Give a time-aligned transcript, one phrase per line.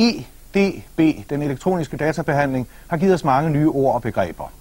[0.00, 4.52] EDB, den elektroniske databehandling, har givet os mange nye ord og begreber.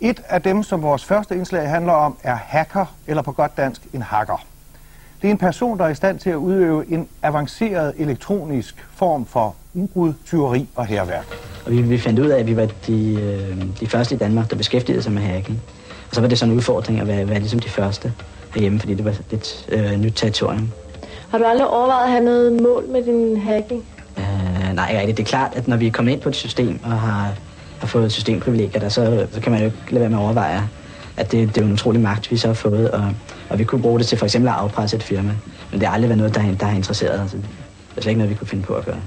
[0.00, 3.82] Et af dem, som vores første indslag handler om, er hacker, eller på godt dansk
[3.92, 4.46] en hacker.
[5.22, 9.26] Det er en person, der er i stand til at udøve en avanceret elektronisk form
[9.26, 11.26] for udbrud, tyveri og herværk.
[11.66, 14.50] Og vi, vi fandt ud af, at vi var de, øh, de første i Danmark,
[14.50, 15.60] der beskæftigede sig med hacking.
[16.08, 18.12] Og så var det sådan en udfordring at være, være ligesom de første
[18.54, 20.68] herhjemme, fordi det var et øh, nyt territorium.
[21.30, 23.84] Har du aldrig overvejet at have noget mål med din hacking?
[24.72, 25.16] Øh, nej, rigtigt.
[25.16, 27.34] Det er klart, at når vi kommer ind på et system og har,
[27.80, 30.68] har fået systemprivilegier, der, så, så kan man jo ikke lade være med at overveje,
[31.16, 33.14] at det, det er en utrolig magt, vi så har fået, og,
[33.50, 35.34] og vi kunne bruge det til for eksempel at afpresse et firma.
[35.70, 37.30] Men det har aldrig været noget, der, der har interesseret os.
[37.30, 37.40] Det
[37.96, 39.00] er slet ikke noget, vi kunne finde på at gøre.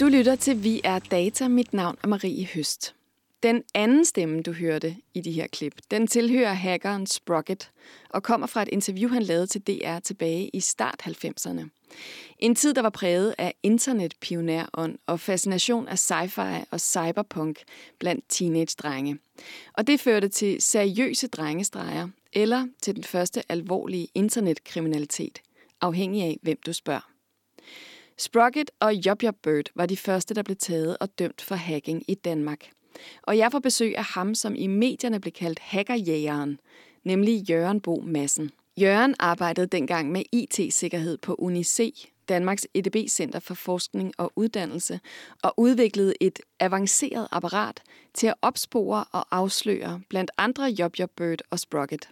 [0.00, 1.48] Du lytter til Vi er Data.
[1.48, 2.94] Mit navn er Marie Høst.
[3.42, 7.70] Den anden stemme, du hørte i de her klip, den tilhører hackeren Sprocket
[8.10, 11.83] og kommer fra et interview, han lavede til DR tilbage i start 90'erne.
[12.38, 17.62] En tid, der var præget af internetpionærånd og fascination af sci-fi og cyberpunk
[17.98, 19.18] blandt teenage-drenge.
[19.72, 25.42] Og det førte til seriøse drengestreger eller til den første alvorlige internetkriminalitet,
[25.80, 27.10] afhængig af hvem du spørger.
[28.18, 32.02] Sprocket og Job Job Bird var de første, der blev taget og dømt for hacking
[32.08, 32.70] i Danmark.
[33.22, 36.60] Og jeg får besøg af ham, som i medierne blev kaldt hackerjægeren,
[37.04, 38.50] nemlig Jørgen Bo Madsen.
[38.80, 45.00] Jørgen arbejdede dengang med IT-sikkerhed på UNIC, Danmarks EDB-center for forskning og uddannelse,
[45.42, 47.82] og udviklede et avanceret apparat
[48.14, 52.08] til at opspore og afsløre blandt andre Job Bird og Sprocket.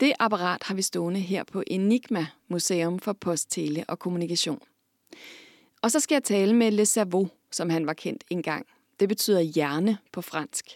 [0.00, 4.62] Det apparat har vi stående her på Enigma Museum for Post, Tele og Kommunikation.
[5.82, 8.66] Og så skal jeg tale med Le Cerveau, som han var kendt engang.
[9.00, 10.66] Det betyder hjerne på fransk.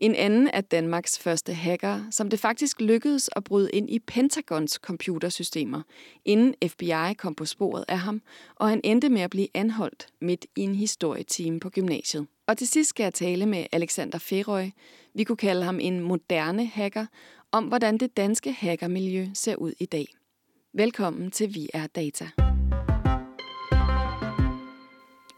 [0.00, 4.72] En anden er Danmarks første hacker, som det faktisk lykkedes at bryde ind i Pentagons
[4.72, 5.82] computersystemer,
[6.24, 8.22] inden FBI kom på sporet af ham,
[8.56, 12.26] og han endte med at blive anholdt midt i en historietime på gymnasiet.
[12.46, 14.70] Og til sidst skal jeg tale med Alexander Ferøj,
[15.14, 17.06] vi kunne kalde ham en moderne hacker,
[17.52, 20.06] om hvordan det danske hackermiljø ser ud i dag.
[20.74, 22.30] Velkommen til Vi er Data.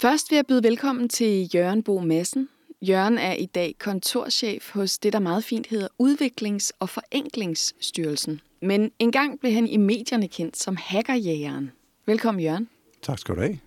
[0.01, 2.49] Først vil jeg byde velkommen til Jørgen Bo Madsen.
[2.89, 8.41] Jørgen er i dag kontorchef hos det, der meget fint hedder Udviklings- og Forenklingsstyrelsen.
[8.63, 11.71] Men engang blev han i medierne kendt som hackerjægeren.
[12.07, 12.69] Velkommen, Jørgen.
[13.03, 13.59] Tak skal du have.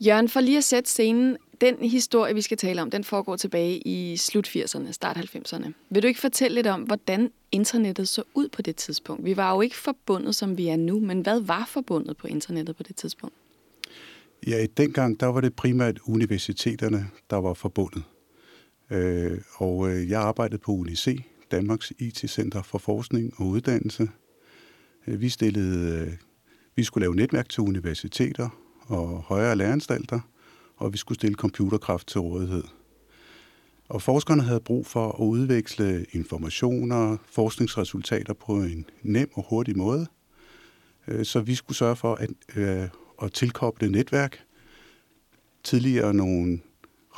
[0.00, 3.78] Jørgen, for lige at sætte scenen, den historie, vi skal tale om, den foregår tilbage
[3.78, 5.72] i slut 80'erne, start 90'erne.
[5.90, 9.24] Vil du ikke fortælle lidt om, hvordan internettet så ud på det tidspunkt?
[9.24, 12.76] Vi var jo ikke forbundet, som vi er nu, men hvad var forbundet på internettet
[12.76, 13.34] på det tidspunkt?
[14.46, 18.02] Ja, i dengang, der var det primært universiteterne, der var forbundet.
[18.90, 24.08] Øh, og øh, jeg arbejdede på UNIC, Danmarks IT-center for forskning og uddannelse.
[25.06, 26.12] Øh, vi stillede, øh,
[26.76, 28.48] vi skulle lave netværk til universiteter
[28.86, 30.20] og højere læreanstalter,
[30.76, 32.64] og vi skulle stille computerkraft til rådighed.
[33.88, 40.06] Og forskerne havde brug for at udveksle informationer, forskningsresultater på en nem og hurtig måde.
[41.08, 42.88] Øh, så vi skulle sørge for at, øh,
[43.22, 44.44] at tilkoble netværk.
[45.64, 46.60] Tidligere nogle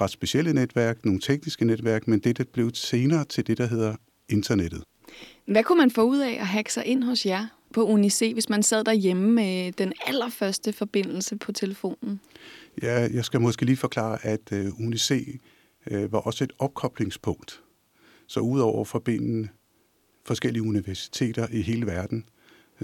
[0.01, 3.97] ret specielle netværk, nogle tekniske netværk, men det, der blev senere til det, der hedder
[4.29, 4.83] internettet.
[5.47, 8.49] Hvad kunne man få ud af at hacke sig ind hos jer på UNIC, hvis
[8.49, 12.21] man sad derhjemme med den allerførste forbindelse på telefonen?
[12.83, 15.41] Ja, jeg skal måske lige forklare, at uh, UNIC
[15.91, 17.63] uh, var også et opkoblingspunkt.
[18.27, 19.49] Så udover at forbinde
[20.25, 22.25] forskellige universiteter i hele verden,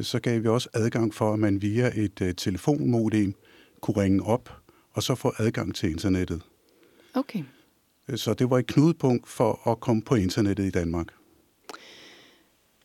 [0.00, 3.34] så gav vi også adgang for, at man via et uh, telefonmodem
[3.80, 4.50] kunne ringe op
[4.92, 6.42] og så få adgang til internettet.
[7.14, 7.42] Okay.
[8.16, 11.06] Så det var et knudepunkt for at komme på internettet i Danmark.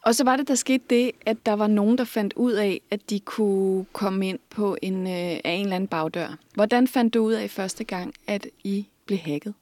[0.01, 2.81] Og så var det, der skete det, at der var nogen, der fandt ud af,
[2.91, 6.37] at de kunne komme ind på en, øh, af en eller anden bagdør.
[6.53, 9.53] Hvordan fandt du ud af første gang, at I blev hacket?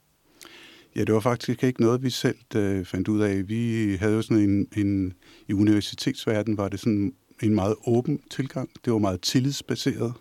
[0.95, 3.49] Ja, det var faktisk ikke noget, vi selv øh, fandt ud af.
[3.49, 5.13] Vi havde jo sådan en, en...
[5.47, 8.69] I universitetsverdenen var det sådan en meget åben tilgang.
[8.85, 10.13] Det var meget tillidsbaseret.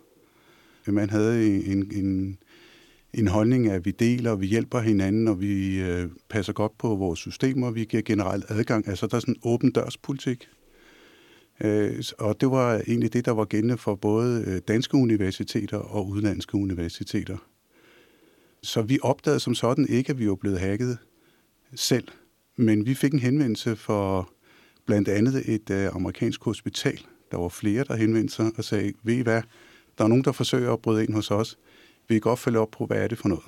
[0.87, 2.37] Man havde en, en, en
[3.15, 6.95] en holdning at vi deler, og vi hjælper hinanden, og vi øh, passer godt på
[6.95, 8.87] vores systemer, vi giver generelt adgang.
[8.87, 10.47] Altså, der er sådan en åben dørspolitik.
[11.63, 16.07] Øh, og det var egentlig det, der var gældende for både øh, danske universiteter og
[16.07, 17.37] udenlandske universiteter.
[18.63, 20.97] Så vi opdagede som sådan ikke, at vi var blevet hacket
[21.75, 22.07] selv.
[22.55, 24.33] Men vi fik en henvendelse for
[24.85, 26.99] blandt andet et øh, amerikansk hospital.
[27.31, 29.41] Der var flere, der henvendte sig og sagde, ved I hvad,
[29.97, 31.57] der er nogen, der forsøger at bryde ind hos os
[32.07, 33.43] vil I godt følge op på, hvad er det for noget?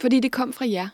[0.00, 0.88] Fordi det kom fra jer?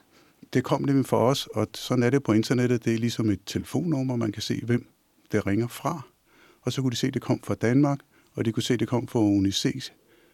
[0.53, 2.85] Det kom nemlig for os, og sådan er det på internettet.
[2.85, 4.87] Det er ligesom et telefonnummer, man kan se, hvem
[5.33, 6.03] det ringer fra.
[6.63, 7.99] Og så kunne de se, at det kom fra Danmark,
[8.35, 9.89] og de kunne se, at det kom fra UNICEF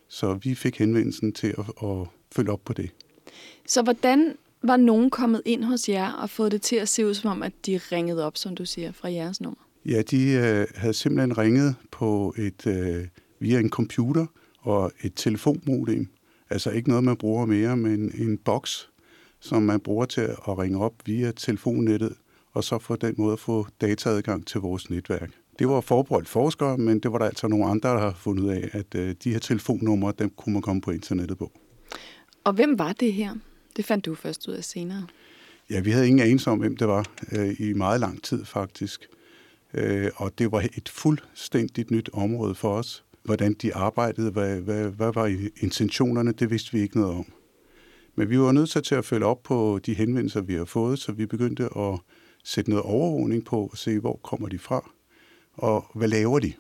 [0.09, 2.91] Så vi fik henvendelsen til at, at følge op på det.
[3.67, 7.15] Så hvordan var nogen kommet ind hos jer og fået det til at se ud
[7.15, 9.61] som om, at de ringede op, som du siger, fra jeres nummer?
[9.87, 13.07] Ja, de øh, havde simpelthen ringet på et øh,
[13.39, 14.27] via en computer
[14.59, 16.09] og et telefonmodem.
[16.51, 18.91] Altså ikke noget, man bruger mere, men en boks,
[19.41, 22.13] som man bruger til at ringe op via telefonnettet,
[22.53, 25.31] og så få den måde at få dataadgang til vores netværk.
[25.59, 28.49] Det var forbeholdt forskere, men det var der altså nogle andre, der har fundet ud
[28.49, 31.53] af, at øh, de her telefonnumre, dem kunne man komme på internettet på.
[32.45, 33.35] Og hvem var det her?
[33.77, 35.07] Det fandt du først ud af senere.
[35.71, 39.09] Ja, vi havde ingen anelse om, hvem det var øh, i meget lang tid faktisk.
[39.75, 43.05] Øh, og det var et fuldstændigt nyt område for os.
[43.23, 45.27] Hvordan de arbejdede, hvad, hvad, hvad var
[45.57, 47.33] intentionerne, det vidste vi ikke noget om.
[48.15, 51.13] Men vi var nødt til at følge op på de henvendelser, vi har fået, så
[51.13, 52.01] vi begyndte at
[52.45, 54.91] sætte noget overvågning på og se, hvor kommer de fra,
[55.53, 56.53] og hvad laver de.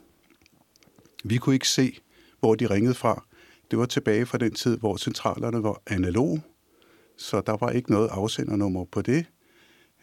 [1.24, 1.98] Vi kunne ikke se,
[2.40, 3.24] hvor de ringede fra.
[3.70, 6.42] Det var tilbage fra den tid, hvor centralerne var analoge,
[7.16, 9.26] så der var ikke noget afsendernummer på det.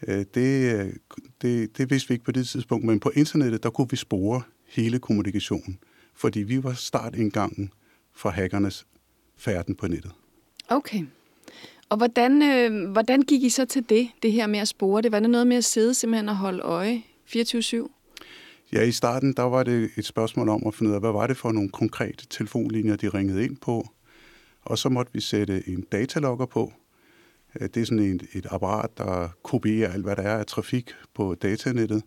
[0.08, 0.94] Øh, det, øh,
[1.42, 4.42] det, det vidste vi ikke på det tidspunkt, men på internettet, der kunne vi spore
[4.68, 5.80] hele kommunikationen,
[6.18, 7.72] fordi vi var startindgangen
[8.14, 8.86] for hackernes
[9.38, 10.12] færden på nettet.
[10.70, 11.06] Okay.
[11.90, 15.12] Og hvordan, øh, hvordan gik I så til det, det her med at spore det?
[15.12, 17.88] Var det noget med at sidde simpelthen og holde øje 24-7?
[18.74, 21.28] Ja, i starten der var det et spørgsmål om at finde ud af, hvad var
[21.28, 23.88] det for nogle konkrete telefonlinjer, de ringede ind på.
[24.62, 26.74] Og så måtte vi sætte en datalogger på.
[27.60, 30.92] Øh, det er sådan et, et apparat, der kopierer alt, hvad der er af trafik
[31.14, 32.04] på datanettet.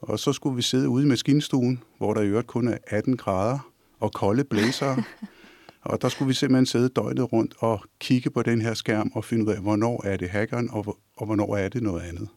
[0.00, 3.16] Og så skulle vi sidde ude i maskinstuen, hvor der i øvrigt kun er 18
[3.16, 3.58] grader
[4.00, 5.02] og kolde blæsere.
[5.82, 9.24] Og der skulle vi simpelthen sidde døgnet rundt og kigge på den her skærm og
[9.24, 12.28] finde ud af, hvornår er det hackeren, og, og hvornår er det noget andet.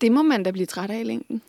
[0.00, 1.42] Det må man da blive træt af i længden.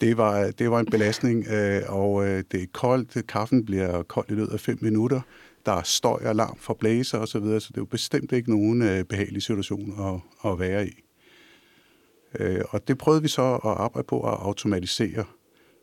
[0.00, 3.26] Det var, det var en belastning, øh, og øh, det er koldt.
[3.26, 5.20] Kaffen bliver kold i løbet af fem minutter.
[5.66, 8.32] Der er støj og larm fra blæser osv., så, videre, så det er jo bestemt
[8.32, 11.05] ikke nogen øh, behagelig situation at, at være i.
[12.70, 15.24] Og det prøvede vi så at arbejde på at automatisere,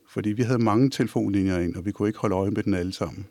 [0.09, 2.93] fordi vi havde mange telefonlinjer ind, og vi kunne ikke holde øje med den alle
[2.93, 3.27] sammen.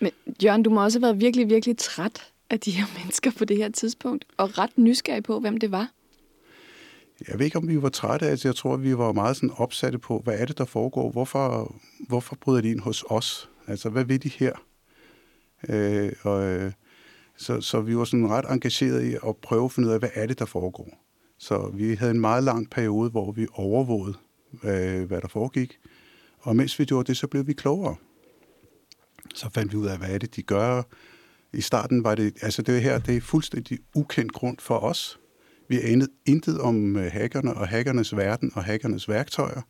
[0.00, 0.12] Men
[0.42, 3.56] Jørgen, du må også have været virkelig, virkelig træt af de her mennesker på det
[3.56, 5.90] her tidspunkt, og ret nysgerrig på, hvem det var.
[7.28, 8.44] Jeg ved ikke, om vi var trætte af det.
[8.44, 11.10] Jeg tror, vi var meget sådan opsatte på, hvad er det, der foregår?
[11.10, 11.74] Hvorfor,
[12.08, 13.50] hvorfor bryder de ind hos os?
[13.66, 14.52] Altså, hvad vil de her?
[15.68, 16.72] Øh, og, øh,
[17.36, 20.10] så, så vi var sådan ret engageret i at prøve at finde ud af, hvad
[20.14, 21.07] er det, der foregår?
[21.38, 24.14] Så vi havde en meget lang periode, hvor vi overvågede,
[24.50, 25.78] hvad, hvad der foregik.
[26.38, 27.96] Og mens vi gjorde det, så blev vi klogere.
[29.34, 30.82] Så fandt vi ud af, hvad er det, de gør.
[31.52, 35.18] I starten var det, altså det her, det er fuldstændig ukendt grund for os.
[35.68, 39.60] Vi anede intet om øh, hackerne og hackernes verden og hackernes værktøjer,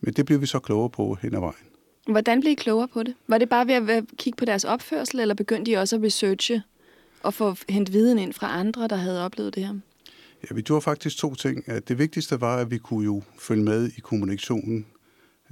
[0.00, 1.66] men det blev vi så klogere på hen ad vejen.
[2.10, 3.14] Hvordan blev I klogere på det?
[3.28, 6.62] Var det bare ved at kigge på deres opførsel, eller begyndte I også at researche
[7.22, 9.74] og få hentet viden ind fra andre, der havde oplevet det her?
[10.42, 11.66] Ja, vi gjorde faktisk to ting.
[11.66, 14.86] Det vigtigste var, at vi kunne jo følge med i kommunikationen,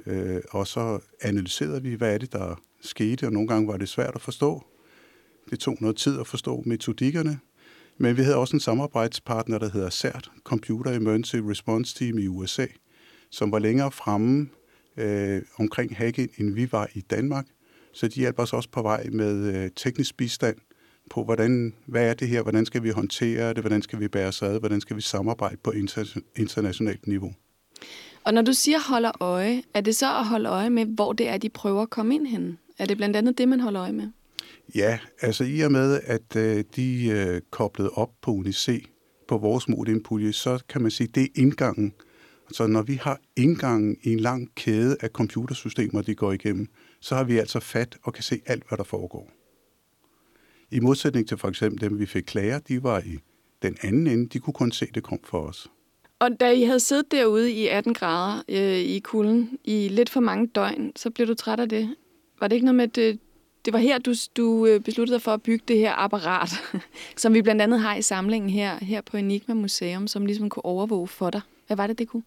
[0.07, 3.89] øh, og så analyserede vi, hvad er det, der skete, og nogle gange var det
[3.89, 4.65] svært at forstå.
[5.51, 7.39] Det tog noget tid at forstå metodikkerne,
[7.99, 12.67] men vi havde også en samarbejdspartner, der hedder CERT, Computer Emergency Response Team i USA,
[13.31, 14.49] som var længere fremme
[14.97, 17.47] øh, omkring hacking, end vi var i Danmark.
[17.93, 20.57] Så de hjalp os også på vej med øh, teknisk bistand
[21.11, 24.29] på, hvordan, hvad er det her, hvordan skal vi håndtere det, hvordan skal vi bære
[24.29, 27.33] os ad, hvordan skal vi samarbejde på inter- internationalt niveau.
[28.25, 31.29] Og når du siger holder øje, er det så at holde øje med, hvor det
[31.29, 32.59] er, de prøver at komme ind hen?
[32.79, 34.09] Er det blandt andet det, man holder øje med?
[34.75, 38.85] Ja, altså i og med, at øh, de øh, koblede op på UNIC,
[39.29, 41.93] på vores modempulje, så kan man sige, det er indgangen.
[42.53, 46.67] Så når vi har indgangen i en lang kæde af computersystemer, de går igennem,
[47.01, 49.31] så har vi altså fat og kan se alt, hvad der foregår.
[50.71, 53.19] I modsætning til for eksempel dem, vi fik klager, de var i
[53.63, 55.71] den anden ende, de kunne kun se, det kom for os.
[56.19, 60.21] Og da I havde siddet derude i 18 grader øh, i kulden i lidt for
[60.21, 61.95] mange døgn, så blev du træt af det.
[62.41, 63.19] Var det ikke noget med, at det,
[63.65, 66.51] det var her, du, du øh, besluttede dig for at bygge det her apparat,
[67.17, 70.65] som vi blandt andet har i samlingen her, her på Enigma Museum, som ligesom kunne
[70.65, 71.41] overvåge for dig.
[71.67, 72.23] Hvad var det, det kunne?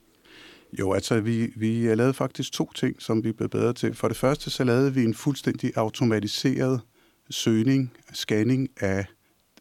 [0.80, 3.96] Jo, altså vi, vi lavede faktisk to ting, som vi blev bedre til.
[3.96, 6.82] For det første, så lavede vi en fuldstændig automatiseret
[7.30, 9.06] søgning, scanning af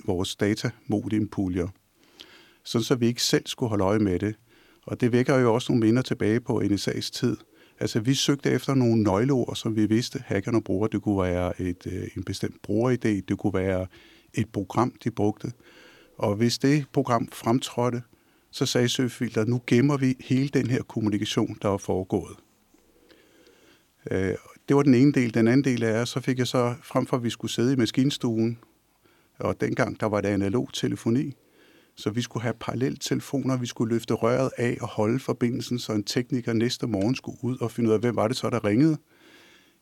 [0.04, 1.68] vores datamodimpuljer,
[2.64, 4.34] sådan så vi ikke selv skulle holde øje med det.
[4.82, 7.36] Og det vækker jo også nogle minder tilbage på NSA's tid,
[7.80, 10.88] Altså, vi søgte efter nogle nøgleord, som vi vidste, hackerne bruger.
[10.88, 13.86] Det kunne være et, øh, en bestemt brugeridé, det kunne være
[14.34, 15.52] et program, de brugte.
[16.18, 18.02] Og hvis det program fremtrådte,
[18.50, 22.36] så sagde søgefilter, nu gemmer vi hele den her kommunikation, der er foregået.
[24.10, 24.34] Øh,
[24.68, 25.34] det var den ene del.
[25.34, 27.76] Den anden del er, så fik jeg så, frem for at vi skulle sidde i
[27.76, 28.58] maskinstuen,
[29.38, 31.36] og dengang der var det analog telefoni,
[31.96, 36.04] så vi skulle have paralleltelefoner, vi skulle løfte røret af og holde forbindelsen, så en
[36.04, 38.96] tekniker næste morgen skulle ud og finde ud af, hvem var det så, der ringede.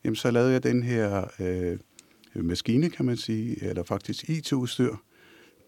[0.04, 1.78] Jamen, så lavede jeg den her øh,
[2.34, 4.96] maskine, kan man sige, eller faktisk IT-udstyr,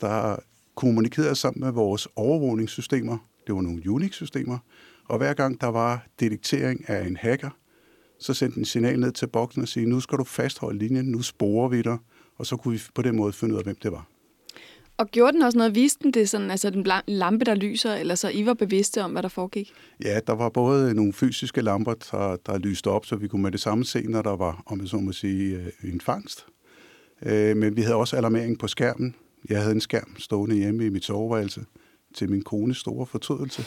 [0.01, 0.37] der
[0.75, 3.19] kommunikerede sammen med vores overvågningssystemer.
[3.47, 4.59] Det var nogle Unix-systemer.
[5.05, 7.51] Og hver gang der var detektering af en hacker,
[8.19, 11.23] så sendte en signal ned til boksen og sige, nu skal du fastholde linjen, nu
[11.23, 11.99] sporer vi dig,
[12.39, 14.07] og så kunne vi på den måde finde ud af, hvem det var.
[14.99, 15.75] Og gjorde den også noget?
[15.75, 19.13] Viste den det sådan, altså den lampe, der lyser, eller så I var bevidste om,
[19.13, 19.73] hvad der foregik?
[20.05, 23.53] Ja, der var både nogle fysiske lamper, der, der lyste op, så vi kunne med
[23.53, 26.47] det samme se, når der var, om jeg så må sige, øh, en fangst.
[27.23, 29.15] Øh, men vi havde også alarmering på skærmen.
[29.49, 31.65] Jeg havde en skærm stående hjemme i mit soveværelse
[32.15, 33.65] til min kones store fortrydelse,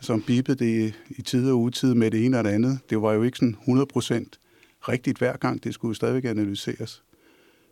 [0.00, 2.78] som bipede det i tid og utid med det ene og det andet.
[2.90, 7.02] Det var jo ikke sådan 100% rigtigt hver gang, det skulle stadigvæk analyseres.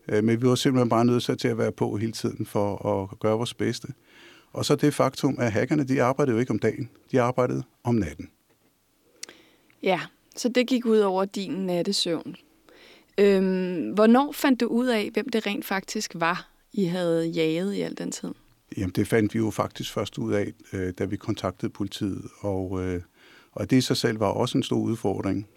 [0.08, 3.18] Øh, men vi var simpelthen bare nødt til at være på hele tiden for at
[3.18, 3.88] gøre vores bedste.
[4.52, 7.94] Og så det faktum, at hackerne, de arbejdede jo ikke om dagen, de arbejdede om
[7.94, 8.30] natten.
[9.82, 10.00] Ja,
[10.36, 12.36] så det gik ud over din nattesøvn.
[13.18, 17.80] Øhm, hvornår fandt du ud af, hvem det rent faktisk var, I havde jaget i
[17.80, 18.28] al den tid?
[18.76, 22.84] Jamen, det fandt vi jo faktisk først ud af, øh, da vi kontaktede politiet, og,
[22.84, 23.02] øh,
[23.52, 25.48] og det i sig selv var også en stor udfordring.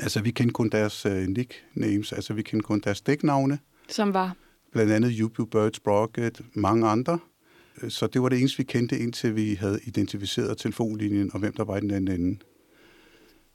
[0.00, 3.58] Altså, vi kendte kun deres uh, nicknames, altså vi kendte kun deres dæknavne.
[3.88, 4.36] Som var?
[4.72, 7.18] Blandt andet Yubu Birds, Brocket, mange andre.
[7.88, 11.64] Så det var det eneste, vi kendte, indtil vi havde identificeret telefonlinjen og hvem der
[11.64, 12.38] var i den anden ende.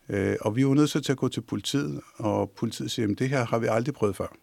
[0.10, 3.30] Uh, og vi var nødt til at gå til politiet, og politiet siger, at det
[3.30, 4.36] her har vi aldrig prøvet før.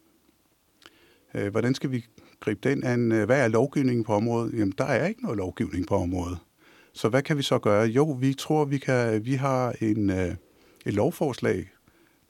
[1.34, 2.04] Uh, hvordan skal vi
[2.40, 3.12] gribe den an?
[3.12, 4.52] Øh, hvad er lovgivningen på området?
[4.52, 6.38] Jamen, der er ikke noget lovgivning på området.
[6.92, 7.86] Så hvad kan vi så gøre?
[7.86, 9.24] Jo, vi tror, vi kan.
[9.24, 10.34] Vi har en, øh,
[10.86, 11.70] et lovforslag,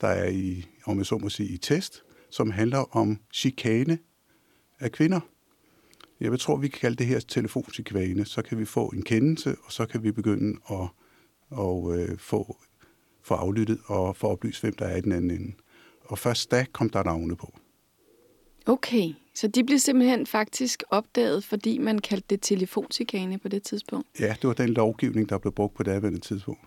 [0.01, 3.99] der er i, om jeg så må sige, i test, som handler om chikane
[4.79, 5.19] af kvinder.
[6.19, 8.25] Jeg tror, vi kan kalde det her telefonchikane.
[8.25, 10.87] Så kan vi få en kendelse, og så kan vi begynde at,
[11.59, 12.57] at øh, få,
[13.23, 15.53] få aflyttet og få oplyst, hvem der er i den anden ende.
[16.01, 17.60] Og først da kom der navne på.
[18.65, 24.07] Okay, så de blev simpelthen faktisk opdaget, fordi man kaldte det telefonchikane på det tidspunkt?
[24.19, 26.61] Ja, det var den lovgivning, der blev brugt på det andet tidspunkt.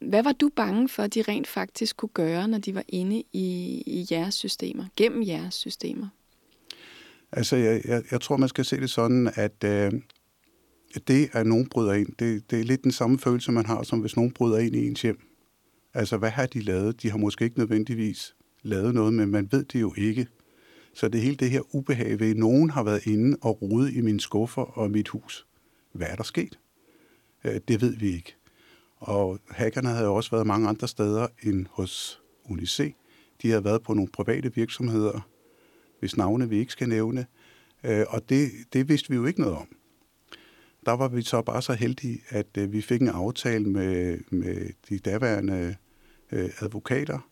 [0.00, 3.22] Hvad var du bange for, at de rent faktisk kunne gøre, når de var inde
[3.32, 6.08] i, i jeres systemer, gennem jeres systemer?
[7.32, 9.92] Altså, jeg, jeg, jeg tror, man skal se det sådan, at øh,
[11.08, 14.00] det, at nogen bryder ind, det, det er lidt den samme følelse, man har, som
[14.00, 15.20] hvis nogen bryder ind i ens hjem.
[15.94, 17.02] Altså, hvad har de lavet?
[17.02, 20.26] De har måske ikke nødvendigvis lavet noget, men man ved det jo ikke.
[20.94, 24.00] Så det hele det her ubehag ved, at nogen har været inde og rode i
[24.00, 25.46] mine skuffer og mit hus.
[25.92, 26.58] Hvad er der sket?
[27.44, 28.36] Øh, det ved vi ikke.
[28.96, 32.94] Og hackerne havde også været mange andre steder end hos UNIC.
[33.42, 35.28] De havde været på nogle private virksomheder,
[36.00, 37.26] hvis navne vi ikke skal nævne.
[37.84, 39.68] Øh, og det, det vidste vi jo ikke noget om.
[40.86, 44.70] Der var vi så bare så heldige, at øh, vi fik en aftale med, med
[44.88, 45.76] de daværende
[46.60, 47.28] advokater,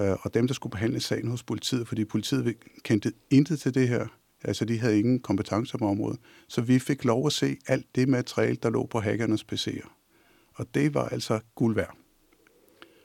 [0.00, 3.88] Øh, og dem, der skulle behandle sagen hos politiet, fordi politiet kendte intet til det
[3.88, 4.06] her.
[4.44, 6.20] Altså, de havde ingen kompetencer på området.
[6.48, 9.88] Så vi fik lov at se alt det materiale, der lå på hackernes PC'er.
[10.54, 11.96] Og det var altså guld værd.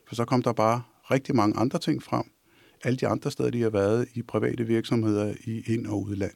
[0.07, 2.23] For så kom der bare rigtig mange andre ting frem.
[2.83, 6.33] Alle de andre steder, de har været i private virksomheder i ind- og udland.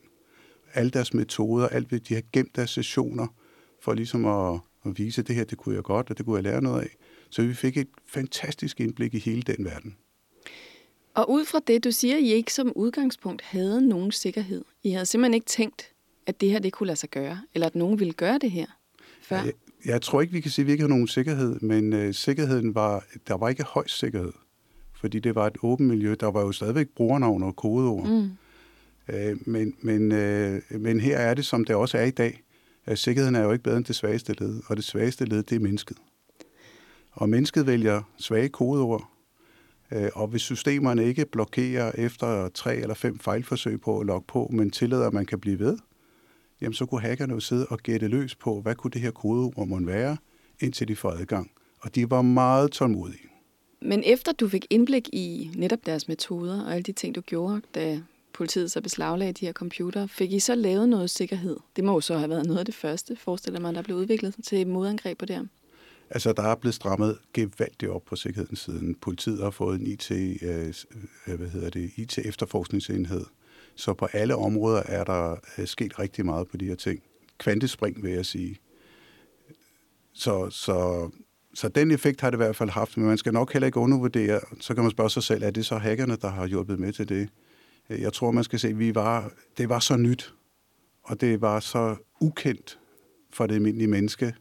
[0.74, 3.27] Alle deres metoder, alt hvad de har gemt deres sessioner,
[3.84, 6.36] for ligesom at, at vise, at det her, det kunne jeg godt, og det kunne
[6.36, 6.96] jeg lære noget af.
[7.29, 9.96] Så vi fik et fantastisk indblik i hele den verden.
[11.13, 14.65] Og ud fra det, du siger, I ikke som udgangspunkt havde nogen sikkerhed.
[14.83, 15.91] I havde simpelthen ikke tænkt,
[16.25, 18.65] at det her det kunne lade sig gøre, eller at nogen ville gøre det her
[19.21, 19.43] før?
[19.43, 19.51] Ja,
[19.85, 22.75] jeg tror ikke, vi kan sige, at vi ikke har nogen sikkerhed, men øh, sikkerheden
[22.75, 24.31] var, der var ikke høj sikkerhed,
[24.93, 26.15] fordi det var et åbent miljø.
[26.19, 28.07] Der var jo stadigvæk brugernavn og kodeord.
[28.07, 28.29] Mm.
[29.07, 32.43] Øh, men, men, øh, men her er det, som det også er i dag,
[32.85, 35.55] at sikkerheden er jo ikke bedre end det svageste led, og det svageste led, det
[35.55, 35.97] er mennesket.
[37.11, 39.09] Og mennesket vælger svage kodeord,
[39.91, 44.50] Øh, og hvis systemerne ikke blokerer efter tre eller fem fejlforsøg på at logge på,
[44.53, 45.77] men tillader, at man kan blive ved,
[46.62, 49.67] jamen så kunne hackerne jo sidde og gætte løs på, hvad kunne det her kodeord
[49.67, 50.17] må være,
[50.60, 51.51] indtil de får adgang.
[51.79, 53.27] Og de var meget tålmodige.
[53.81, 57.62] Men efter du fik indblik i netop deres metoder og alle de ting, du gjorde,
[57.75, 58.01] da
[58.33, 61.57] politiet så beslaglagde de her computer, fik I så lavet noget sikkerhed?
[61.75, 64.36] Det må jo så have været noget af det første, forestiller man, der blev udviklet
[64.43, 65.48] til modangreb på det
[66.13, 68.95] Altså, der er blevet strammet gevaldigt op på sikkerheden siden.
[68.95, 70.73] Politiet har fået en IT, øh,
[71.27, 73.25] øh, hvad hedder det, IT-efterforskningsenhed,
[73.75, 77.03] så på alle områder er der øh, sket rigtig meget på de her ting.
[77.37, 78.59] Kvantespring, vil jeg sige.
[80.13, 81.09] Så, så
[81.53, 83.79] så den effekt har det i hvert fald haft, men man skal nok heller ikke
[83.79, 84.39] undervurdere.
[84.59, 87.09] Så kan man spørge sig selv, er det så hackerne, der har hjulpet med til
[87.09, 87.29] det?
[87.89, 90.33] Jeg tror, man skal se, at vi var, det var så nyt,
[91.03, 92.79] og det var så ukendt
[93.33, 94.35] for det almindelige menneske,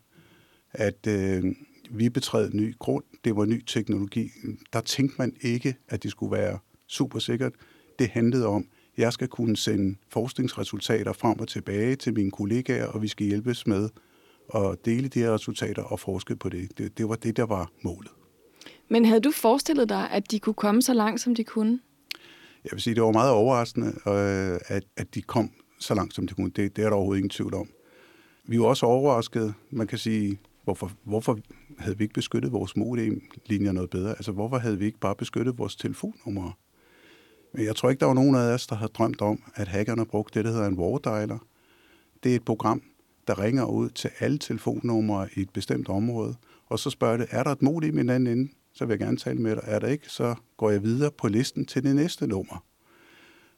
[0.73, 1.45] at øh,
[1.91, 3.05] vi betræd ny grund.
[3.25, 4.31] Det var ny teknologi.
[4.73, 7.53] Der tænkte man ikke, at det skulle være super sikkert.
[7.99, 12.87] Det handlede om, at jeg skal kunne sende forskningsresultater frem og tilbage til mine kollegaer,
[12.87, 13.89] og vi skal hjælpes med
[14.55, 16.79] at dele de her resultater og forske på det.
[16.79, 18.11] Det, det var det, der var målet.
[18.89, 21.81] Men havde du forestillet dig, at de kunne komme så langt, som de kunne?
[22.65, 26.27] Jeg vil sige, det var meget overraskende, øh, at, at de kom så langt, som
[26.27, 26.51] de kunne.
[26.51, 27.69] Det, det er der overhovedet ingen tvivl om.
[28.45, 29.55] Vi var også overrasket.
[29.71, 31.39] Man kan sige, hvorfor, hvorfor
[31.79, 34.11] havde vi ikke beskyttet vores modemlinjer noget bedre?
[34.11, 36.53] Altså, hvorfor havde vi ikke bare beskyttet vores telefonnumre?
[37.55, 40.07] Men jeg tror ikke, der var nogen af os, der havde drømt om, at hackerne
[40.07, 41.39] brugte det, der hedder en wardialer.
[42.23, 42.83] Det er et program,
[43.27, 46.35] der ringer ud til alle telefonnumre i et bestemt område,
[46.67, 48.53] og så spørger det, er der et modem i den anden ende?
[48.73, 49.63] Så vil jeg gerne tale med dig.
[49.65, 52.65] Er der ikke, så går jeg videre på listen til det næste nummer.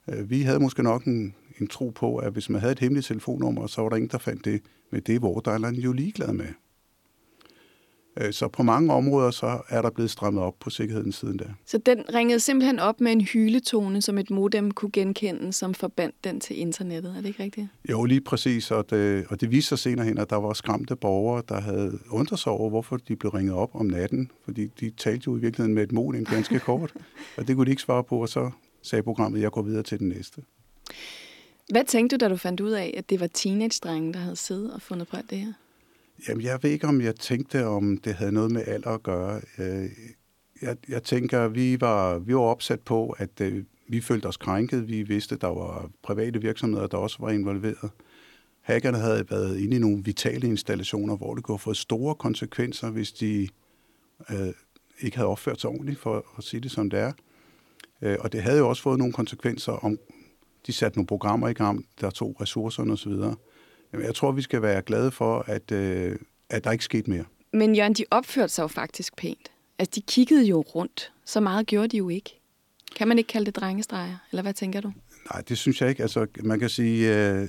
[0.08, 3.06] Øh, vi havde måske nok en, en tro på, at hvis man havde et hemmeligt
[3.06, 4.62] telefonnummer, så var der ingen, der fandt det.
[4.90, 6.46] Men det er Vordejleren jo ligeglad med.
[8.16, 11.44] Øh, så på mange områder så er der blevet strammet op på sikkerheden siden da.
[11.66, 16.24] Så den ringede simpelthen op med en hyletone, som et modem kunne genkende, som forbandt
[16.24, 17.14] den til internettet.
[17.16, 17.68] Er det ikke rigtigt?
[17.90, 18.70] Jo, lige præcis.
[18.70, 21.98] Og det, og det viste sig senere hen, at der var skræmte borgere, der havde
[22.10, 24.30] undret sig over, hvorfor de blev ringet op om natten.
[24.44, 26.92] Fordi de talte jo i virkeligheden med et modem ganske kort.
[27.36, 28.50] og det kunne de ikke svare på, og så
[28.82, 30.42] sagde programmet, at jeg går videre til den næste.
[31.70, 34.74] Hvad tænkte du, da du fandt ud af, at det var teenage-drenge, der havde siddet
[34.74, 35.52] og fundet på alt det her?
[36.28, 39.40] Jamen, jeg ved ikke, om jeg tænkte, om det havde noget med alder at gøre.
[39.58, 39.90] Øh,
[40.62, 44.88] jeg, jeg tænker, vi var, vi var opsat på, at øh, vi følte os krænket.
[44.88, 47.90] Vi vidste, at der var private virksomheder, der også var involveret.
[48.60, 53.12] Hackerne havde været inde i nogle vitale installationer, hvor det kunne få store konsekvenser, hvis
[53.12, 53.48] de
[54.30, 54.52] øh,
[55.00, 57.12] ikke havde opført sig ordentligt, for at sige det som det er.
[58.02, 59.98] Øh, og det havde jo også fået nogle konsekvenser, om
[60.66, 63.12] de satte nogle programmer i gang, der tog ressourcerne osv.
[63.92, 66.16] Jeg tror, vi skal være glade for, at, øh,
[66.50, 67.24] at der ikke skete mere.
[67.52, 69.50] Men Jørgen, de opførte sig jo faktisk pænt.
[69.78, 71.12] Altså, de kiggede jo rundt.
[71.24, 72.40] Så meget gjorde de jo ikke.
[72.96, 74.16] Kan man ikke kalde det drengestreger?
[74.30, 74.92] Eller hvad tænker du?
[75.32, 76.02] Nej, det synes jeg ikke.
[76.02, 77.48] Altså, man kan sige, øh,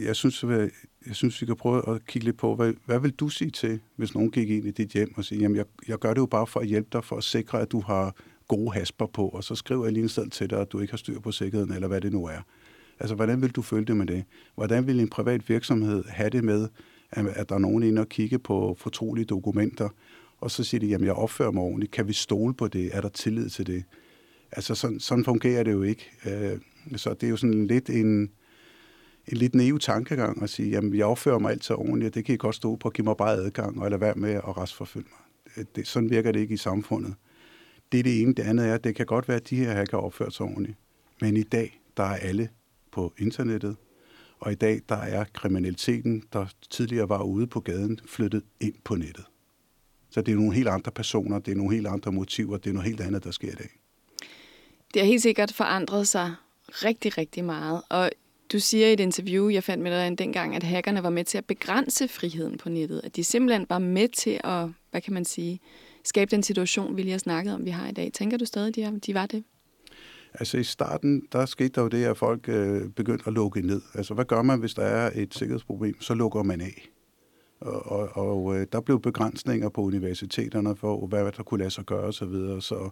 [0.00, 0.70] jeg, synes, jeg,
[1.06, 3.80] jeg synes, vi kan prøve at kigge lidt på, hvad, hvad vil du sige til,
[3.96, 6.26] hvis nogen gik ind i dit hjem og siger, jamen, jeg, jeg gør det jo
[6.26, 8.14] bare for at hjælpe dig, for at sikre, at du har
[8.48, 10.92] gode hasper på, og så skriver jeg lige en sted til dig, at du ikke
[10.92, 12.40] har styr på sikkerheden, eller hvad det nu er.
[13.00, 14.24] Altså, hvordan vil du føle det med det?
[14.54, 16.68] Hvordan vil en privat virksomhed have det med,
[17.10, 19.88] at der er nogen inde og kigge på fortrolige dokumenter,
[20.40, 21.92] og så siger de, jamen jeg opfører mig ordentligt.
[21.92, 22.96] Kan vi stole på det?
[22.96, 23.84] Er der tillid til det?
[24.52, 26.10] Altså, sådan, sådan fungerer det jo ikke.
[26.26, 26.58] Øh,
[26.96, 28.30] så det er jo sådan lidt en,
[29.26, 32.34] en lidt naiv tankegang at sige, jamen jeg opfører mig altid ordentligt, og det kan
[32.34, 35.56] I godt stå på, give mig bare adgang, og lade være med at restforfølge mig.
[35.56, 37.14] Øh, det, sådan virker det ikke i samfundet.
[37.92, 38.34] Det er det ene.
[38.34, 40.78] Det andet er, at det kan godt være, at de her hacker opført sig ordentligt.
[41.20, 42.48] Men i dag, der er alle
[42.96, 43.76] på internettet,
[44.38, 48.94] og i dag, der er kriminaliteten, der tidligere var ude på gaden, flyttet ind på
[48.94, 49.24] nettet.
[50.10, 52.74] Så det er nogle helt andre personer, det er nogle helt andre motiver, det er
[52.74, 53.70] noget helt andet, der sker i dag.
[54.94, 56.34] Det har helt sikkert forandret sig
[56.68, 57.82] rigtig, rigtig meget.
[57.88, 58.10] Og
[58.52, 61.38] du siger i et interview, jeg fandt med dig dengang, at hackerne var med til
[61.38, 63.00] at begrænse friheden på nettet.
[63.04, 65.60] At de simpelthen var med til at, hvad kan man sige,
[66.04, 68.12] skabe den situation, vi lige har snakket om, vi har i dag.
[68.12, 69.44] Tænker du stadig, at de var det?
[70.38, 73.82] Altså i starten, der skete der jo det, at folk øh, begyndte at lukke ned.
[73.94, 76.00] Altså hvad gør man, hvis der er et sikkerhedsproblem?
[76.00, 76.88] Så lukker man af.
[77.60, 81.84] Og, og, og øh, der blev begrænsninger på universiteterne for, hvad der kunne lade sig
[81.84, 82.12] gøre osv.
[82.12, 82.62] Så, videre.
[82.62, 82.90] så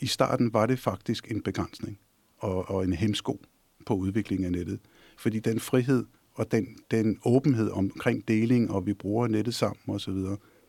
[0.00, 1.98] i starten var det faktisk en begrænsning
[2.38, 3.40] og, og en hemsko
[3.86, 4.80] på udviklingen af nettet.
[5.18, 10.14] Fordi den frihed og den, den åbenhed omkring deling, og vi bruger nettet sammen osv.,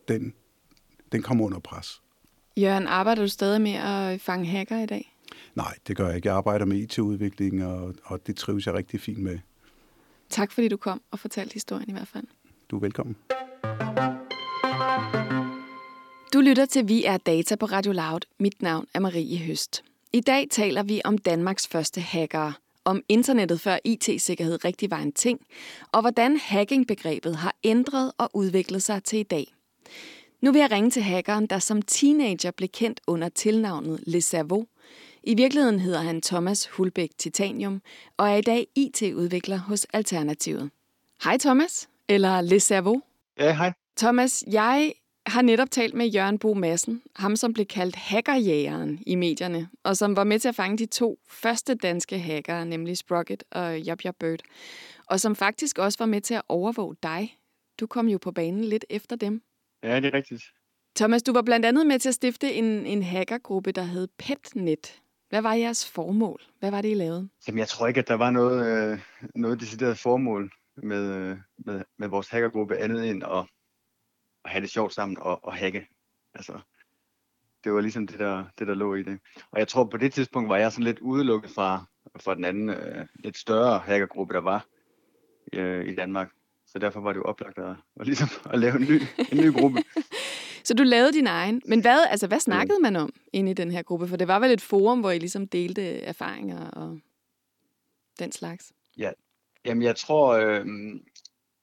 [0.08, 0.34] den,
[1.12, 2.02] den kommer under pres.
[2.58, 5.13] Jørgen, arbejder du stadig med at fange hacker i dag?
[5.56, 6.28] Nej, det gør jeg ikke.
[6.28, 9.40] Jeg arbejder med IT-udvikling, og, og det trives jeg rigtig fint med.
[10.30, 12.26] Tak fordi du kom og fortalte historien i hvert fald.
[12.70, 13.16] Du er velkommen.
[16.34, 18.20] Du lytter til Vi er Data på Radio Loud.
[18.40, 19.84] Mit navn er Marie Høst.
[20.14, 22.54] I dag taler vi om Danmarks første hackere,
[22.86, 25.40] om internettet før IT-sikkerhed rigtig var en ting,
[25.92, 29.54] og hvordan hacking-begrebet har ændret og udviklet sig til i dag.
[30.42, 34.66] Nu vil jeg ringe til hackeren, der som teenager blev kendt under tilnavnet Le Cerveau,
[35.24, 37.82] i virkeligheden hedder han Thomas Hulbæk Titanium
[38.18, 40.70] og er i dag IT-udvikler hos Alternativet.
[41.24, 43.02] Hej Thomas, eller Le Cerveau.
[43.40, 43.74] Ja, hej.
[43.98, 44.94] Thomas, jeg
[45.26, 49.98] har netop talt med Jørgen Bo Madsen, ham som blev kaldt hackerjægeren i medierne, og
[49.98, 54.06] som var med til at fange de to første danske hackere, nemlig Sprocket og Job
[54.06, 54.40] Job Bird,
[55.06, 57.38] og som faktisk også var med til at overvåge dig.
[57.80, 59.42] Du kom jo på banen lidt efter dem.
[59.84, 60.44] Ja, det er rigtigt.
[60.96, 65.03] Thomas, du var blandt andet med til at stifte en, en hackergruppe, der hed PetNet.
[65.34, 66.42] Hvad var jeres formål?
[66.60, 67.30] Hvad var det, I lavede?
[67.48, 69.00] Jamen, jeg tror ikke, at der var noget, øh,
[69.36, 73.46] noget decideret formål med, øh, med, med vores hackergruppe andet end at,
[74.46, 75.88] at have det sjovt sammen og, og hacke.
[76.34, 76.60] Altså,
[77.64, 79.20] det var ligesom det der, det, der lå i det.
[79.52, 81.86] Og jeg tror, på det tidspunkt var jeg sådan lidt udelukket fra,
[82.20, 84.66] fra den anden, øh, lidt større hackergruppe, der var
[85.54, 86.32] øh, i Danmark.
[86.74, 89.54] Så derfor var det jo oplagt at, at, ligesom at lave en ny, en ny
[89.54, 89.84] gruppe.
[90.68, 91.62] Så du lavede din egen.
[91.66, 94.08] Men hvad, altså, hvad snakkede man om inde i den her gruppe?
[94.08, 97.00] For det var vel et forum, hvor I ligesom delte erfaringer og
[98.20, 98.74] den slags?
[98.98, 99.12] Ja,
[99.66, 100.66] jamen jeg tror, øh,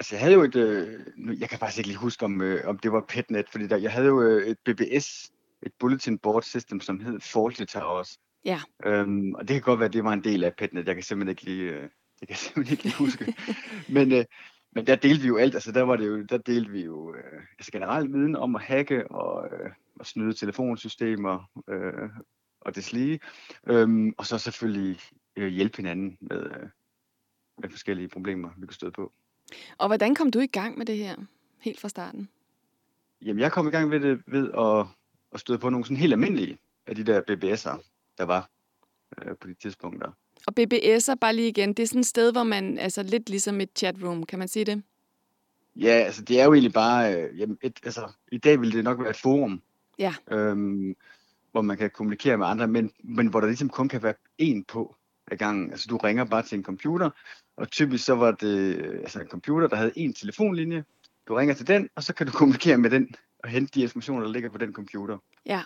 [0.01, 1.01] altså jeg havde jo et, øh,
[1.41, 3.93] jeg kan faktisk ikke lige huske, om, øh, om det var PetNet, fordi der, jeg
[3.93, 5.31] havde jo øh, et BBS,
[5.63, 8.19] et Bulletin Board System, som hed Faulty Towers.
[8.45, 8.61] Ja.
[8.85, 10.87] Øhm, og det kan godt være, at det var en del af PetNet.
[10.87, 11.83] Jeg kan simpelthen ikke lige, øh,
[12.21, 13.35] det kan jeg simpelthen ikke lige huske.
[13.97, 14.25] men, øh,
[14.73, 15.55] men der delte vi jo alt.
[15.55, 18.63] Altså der var det jo, der delte vi jo øh, altså generelt viden om at
[18.63, 22.11] hacke og, øh, og snyde telefonsystemer øh,
[22.61, 23.21] og deslige.
[23.67, 25.01] Øhm, og så selvfølgelig
[25.37, 26.69] øh, hjælpe hinanden med, øh,
[27.59, 29.13] med forskellige problemer, vi kunne støde på.
[29.79, 31.17] Og hvordan kom du i gang med det her,
[31.61, 32.29] helt fra starten?
[33.23, 34.87] Jamen, jeg kom i gang med det ved at,
[35.33, 37.83] at støde på nogle sådan helt almindelige af de der BBS'er,
[38.19, 38.51] der var
[39.19, 40.13] øh, på de tidspunkter.
[40.47, 43.61] Og BBS'er, bare lige igen, det er sådan et sted, hvor man, altså lidt ligesom
[43.61, 44.83] et chatroom, kan man sige det?
[45.77, 48.85] Ja, altså det er jo egentlig bare, øh, jamen, et, altså i dag vil det
[48.85, 49.63] nok være et forum,
[49.99, 50.15] Ja.
[50.31, 50.95] øhm,
[51.53, 54.63] hvor man kan kommunikere med andre, men, men hvor der ligesom kun kan være én
[54.69, 54.97] på
[55.31, 55.71] ad gangen.
[55.71, 57.11] Altså du ringer bare til en computer,
[57.57, 60.85] og typisk så var det øh, altså en computer, der havde en telefonlinje.
[61.29, 64.25] Du ringer til den, og så kan du kommunikere med den og hente de informationer,
[64.25, 65.19] der ligger på den computer.
[65.47, 65.61] Ja.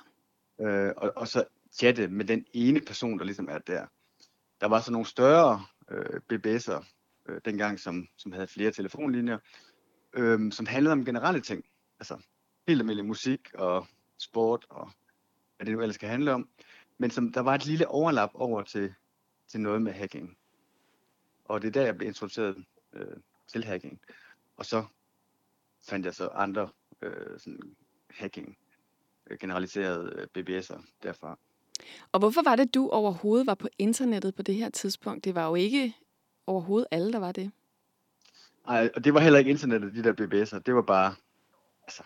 [0.61, 3.87] øh, og, og så chatte med den ene person, der ligesom er der.
[4.61, 6.85] Der var så nogle større øh, BBS'er
[7.29, 9.39] øh, dengang, som, som havde flere telefonlinjer,
[10.13, 11.65] øh, som handlede om generelle ting.
[12.01, 12.19] Altså
[12.69, 13.87] helt almindelig musik og
[14.19, 14.91] sport og
[15.57, 16.49] hvad det nu ellers skal handle om.
[16.99, 18.95] Men som der var et lille overlap over til,
[19.49, 20.39] til noget med hacking.
[21.45, 23.17] Og det er der, jeg blev introduceret øh,
[23.49, 24.01] til hacking.
[24.57, 24.85] Og så
[25.89, 26.69] fandt jeg så andre
[27.03, 27.77] øh, sådan
[28.11, 28.59] hacking
[29.27, 31.39] øh, generaliserede øh, BBS'er derfra.
[32.13, 35.25] Og hvorfor var det, du overhovedet var på internettet på det her tidspunkt?
[35.25, 35.97] Det var jo ikke
[36.47, 37.51] overhovedet alle, der var det.
[38.69, 40.59] Ej, og det var heller ikke internettet, de der BBS'er.
[40.59, 41.15] Det var bare
[41.83, 42.03] altså,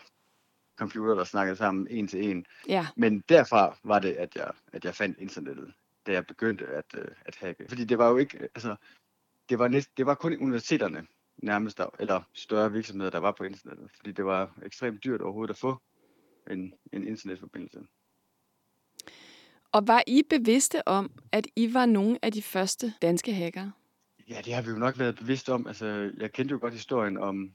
[0.78, 2.46] computer, der snakkede sammen en til en.
[2.68, 2.86] Ja.
[2.96, 5.72] Men derfra var det, at jeg, at jeg fandt internettet,
[6.06, 7.66] da jeg begyndte at, øh, at hacke.
[7.68, 8.76] Fordi det var jo ikke, altså,
[9.48, 13.44] det var, næst, det var kun universiteterne nærmest, der, eller større virksomheder, der var på
[13.44, 13.90] internettet.
[13.96, 15.82] Fordi det var ekstremt dyrt overhovedet at få
[16.50, 17.80] en, en internetforbindelse.
[19.78, 23.72] Og var I bevidste om, at I var nogle af de første danske hackere?
[24.28, 25.66] Ja, det har vi jo nok været bevidst om.
[25.66, 27.50] Altså, jeg kendte jo godt historien om,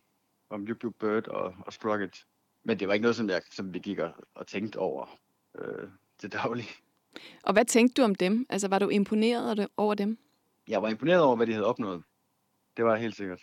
[0.50, 2.26] om YouTube Bird og, og Sprocket.
[2.64, 5.20] Men det var ikke noget, som, jeg, som vi gik og, og tænkte over
[5.60, 5.88] øh,
[6.20, 6.66] til daglig.
[7.44, 8.46] Og hvad tænkte du om dem?
[8.50, 10.18] Altså, var du imponeret over dem?
[10.68, 12.04] Jeg var imponeret over, hvad de havde opnået.
[12.78, 13.42] Det var helt sikkert.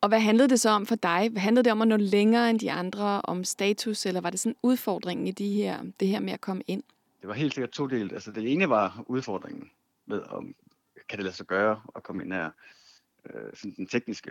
[0.00, 1.32] Og hvad handlede det så om for dig?
[1.36, 4.56] Handlede det om at nå længere end de andre, om status, eller var det sådan
[4.62, 6.82] udfordringen i de her, det her med at komme ind?
[7.20, 8.12] Det var helt sikkert to delt.
[8.12, 9.70] Altså, det ene var udfordringen
[10.06, 10.54] med, om
[11.08, 12.50] kan det lade sig gøre at komme ind her.
[13.26, 14.30] Øh, sådan den tekniske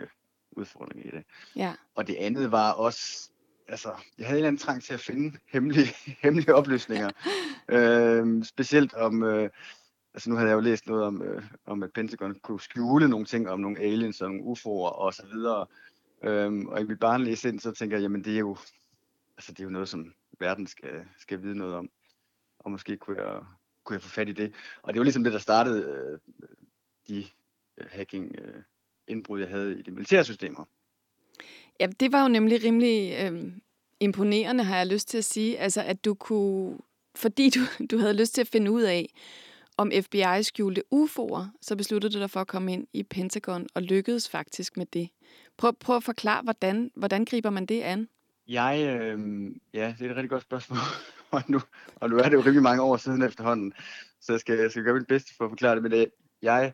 [0.50, 1.24] udfordring i det.
[1.56, 1.74] Ja.
[1.94, 3.30] Og det andet var også,
[3.68, 7.10] altså, jeg havde en eller anden trang til at finde hemmelige, hemmelige oplysninger.
[7.76, 9.50] øh, specielt om, øh,
[10.14, 13.26] altså nu havde jeg jo læst noget om, øh, om at Pentagon kunne skjule nogle
[13.26, 15.66] ting om nogle aliens og nogle UFO'er og så videre.
[16.22, 18.56] Øhm, og i mit barnlige sind, så tænker jeg, jamen det er jo,
[19.36, 21.90] altså det er jo noget, som verden skal, skal vide noget om.
[22.60, 23.42] Og måske kunne jeg,
[23.84, 24.52] kunne jeg få fat i det.
[24.82, 26.18] Og det var ligesom det, der startede øh,
[27.08, 27.26] de
[27.78, 28.62] øh, hacking øh,
[29.08, 30.64] indbrud, jeg havde i de militære systemer.
[31.80, 33.52] Ja, det var jo nemlig rimelig øh,
[34.00, 35.58] imponerende, har jeg lyst til at sige.
[35.58, 36.78] Altså, at du kunne,
[37.14, 39.12] fordi du, du havde lyst til at finde ud af,
[39.76, 43.82] om FBI skjulte UFO'er, så besluttede du dig for at komme ind i Pentagon og
[43.82, 45.08] lykkedes faktisk med det.
[45.56, 48.08] Prøv, prøv at forklare, hvordan, hvordan griber man det an?
[48.48, 49.18] Jeg, øh,
[49.74, 50.78] ja, det er et rigtig godt spørgsmål.
[51.36, 51.60] og, nu,
[51.96, 53.72] og nu er det jo rimelig mange år siden efterhånden,
[54.20, 55.82] så jeg skal, jeg skal gøre mit bedste for at forklare det.
[55.82, 56.10] Men det,
[56.42, 56.72] jeg,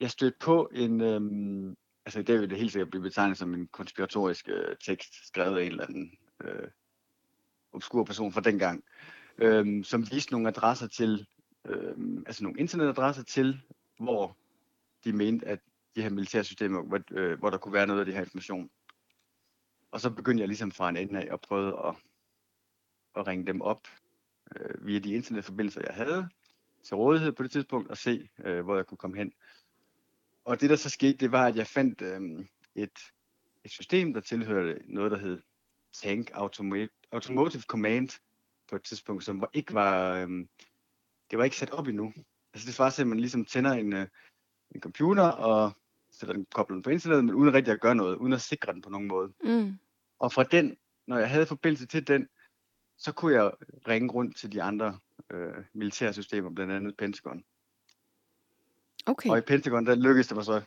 [0.00, 3.54] jeg stødte på en, øh, altså i dag vil det helt sikkert blive betegnet som
[3.54, 6.12] en konspiratorisk øh, tekst, skrevet af en eller anden
[6.44, 6.68] øh,
[7.72, 8.84] obskur person fra dengang,
[9.38, 11.26] øh, som viste nogle adresser til,
[11.66, 11.94] øh,
[12.26, 13.60] altså nogle internetadresser til,
[13.98, 14.36] hvor
[15.04, 15.60] de mente, at
[15.96, 18.70] de her militære systemer, hvor, øh, hvor der kunne være noget af det her information.
[19.90, 21.94] Og så begyndte jeg ligesom fra en ende af at prøve at,
[23.16, 23.88] at ringe dem op
[24.56, 26.28] øh, via de internetforbindelser, jeg havde
[26.82, 29.32] til rådighed på det tidspunkt, og se, øh, hvor jeg kunne komme hen.
[30.44, 32.20] Og det, der så skete, det var, at jeg fandt øh,
[32.74, 32.98] et,
[33.64, 35.42] et system, der tilhørte noget, der hed
[35.92, 38.08] Tank Automotive, Automotive Command
[38.70, 40.48] på et tidspunkt, som var, ikke var, øhm,
[41.30, 42.12] det var ikke sat op endnu.
[42.54, 44.06] Altså det var at man ligesom tænder en, øh,
[44.74, 45.72] en computer og
[46.10, 48.72] sætter den, kobler den på internettet, men uden rigtig at gøre noget, uden at sikre
[48.72, 49.32] den på nogen måde.
[49.44, 49.78] Mm.
[50.18, 52.28] Og fra den, når jeg havde forbindelse til den,
[52.96, 53.52] så kunne jeg
[53.88, 54.98] ringe rundt til de andre
[55.30, 57.44] øh, militære systemer, blandt andet Pentagon.
[59.06, 59.30] Okay.
[59.30, 60.62] Og i Pentagon, der lykkedes det mig så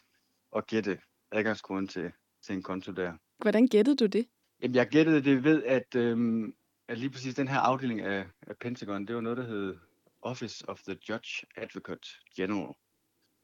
[0.55, 0.99] at gætte
[1.31, 2.11] adgangskoden til,
[2.41, 3.13] til en konto der.
[3.37, 4.27] Hvordan gættede du det?
[4.61, 6.55] Jamen, jeg gættede det ved, at, øhm,
[6.87, 9.77] at lige præcis den her afdeling af, af Pentagon, det var noget, der hed
[10.21, 12.73] Office of the Judge Advocate General.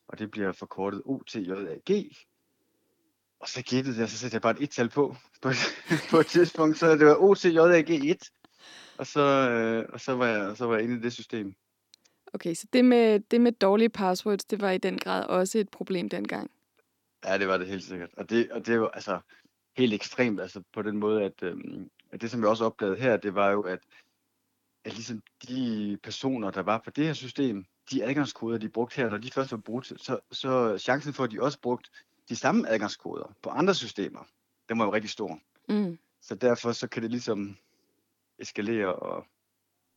[0.08, 2.12] Og det bliver forkortet OTJAG.
[3.40, 5.50] Og så gættede jeg, så satte jeg bare et et-tal på, på,
[6.12, 8.32] på et tidspunkt, så det var OTJAG 1.
[9.02, 11.56] Og så, øh, og så, var jeg, så var jeg inde i det system.
[12.34, 15.70] Okay, så det med, det med dårlige passwords, det var i den grad også et
[15.70, 16.52] problem dengang.
[17.26, 18.10] Ja, det var det helt sikkert.
[18.18, 19.20] Og det, og det var altså
[19.78, 23.18] helt ekstremt, altså på den måde, at, øhm, at det, som jeg også opdagede her,
[23.18, 23.80] det var jo, at,
[24.86, 29.10] at ligesom de personer, der var på det her system, de adgangskoder, de brugte her,
[29.10, 31.90] når de først var brugt, så, så chancen for, at de også brugte
[32.30, 34.28] de samme adgangskoder på andre systemer,
[34.70, 35.40] den var jo rigtig stor.
[35.70, 35.98] Mm.
[36.22, 37.58] Så derfor så kan det ligesom
[38.42, 39.26] eskalere og,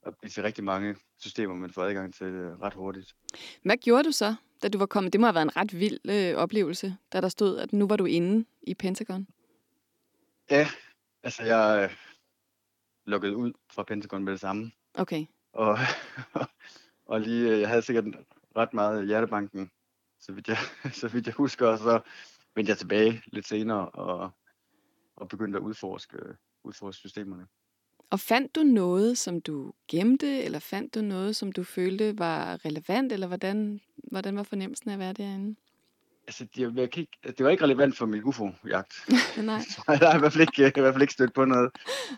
[0.03, 3.15] og blive til rigtig mange systemer, man får adgang til øh, ret hurtigt.
[3.63, 5.13] Hvad gjorde du så, da du var kommet?
[5.13, 7.97] Det må have været en ret vild øh, oplevelse, da der stod, at nu var
[7.97, 9.27] du inde i Pentagon.
[10.51, 10.69] Ja,
[11.23, 11.97] altså jeg øh,
[13.07, 14.73] lukkede ud fra Pentagon med det samme.
[14.95, 15.27] Okay.
[15.53, 15.79] Og,
[17.11, 18.05] og lige, øh, jeg havde sikkert
[18.57, 19.71] ret meget hjertebanken,
[20.21, 20.59] så vidt jeg,
[21.01, 22.01] så vidt jeg husker, og så
[22.55, 24.31] vendte jeg tilbage lidt senere og,
[25.17, 26.19] og begyndte at udforske,
[26.65, 27.47] udforske systemerne.
[28.15, 32.65] Og fandt du noget, som du gemte, eller fandt du noget, som du følte var
[32.65, 35.57] relevant, eller hvordan, hvordan var fornemmelsen af at være derinde?
[36.27, 38.95] Altså, det, jeg kan ikke, det var ikke relevant for min UFO-jagt.
[39.43, 41.71] Nej, Så jeg har i hvert fald ikke, i hvert fald ikke stødt på noget.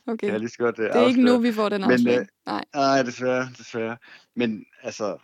[0.07, 0.27] okay.
[0.27, 2.21] Jeg lige så godt, uh, Det er ikke nu, vi får den afsløring.
[2.21, 2.65] øh, Nej.
[2.75, 3.97] Nej, desværre, desværre.
[4.35, 5.19] Men altså,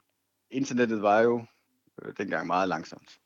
[0.50, 1.44] internettet var jo
[2.02, 3.18] øh, dengang meget langsomt.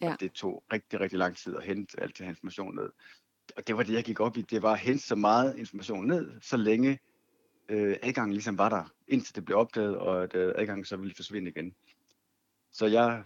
[0.00, 0.12] Ja.
[0.12, 2.90] Og det tog rigtig, rigtig lang tid at hente alt det her information ned.
[3.56, 4.42] Og det var det, jeg gik op i.
[4.42, 6.98] Det var at hente så meget information ned, så længe
[7.68, 11.14] øh, adgangen ligesom var der, indtil det blev opdaget, og at øh, adgangen så ville
[11.14, 11.74] forsvinde igen.
[12.72, 13.24] Så jeg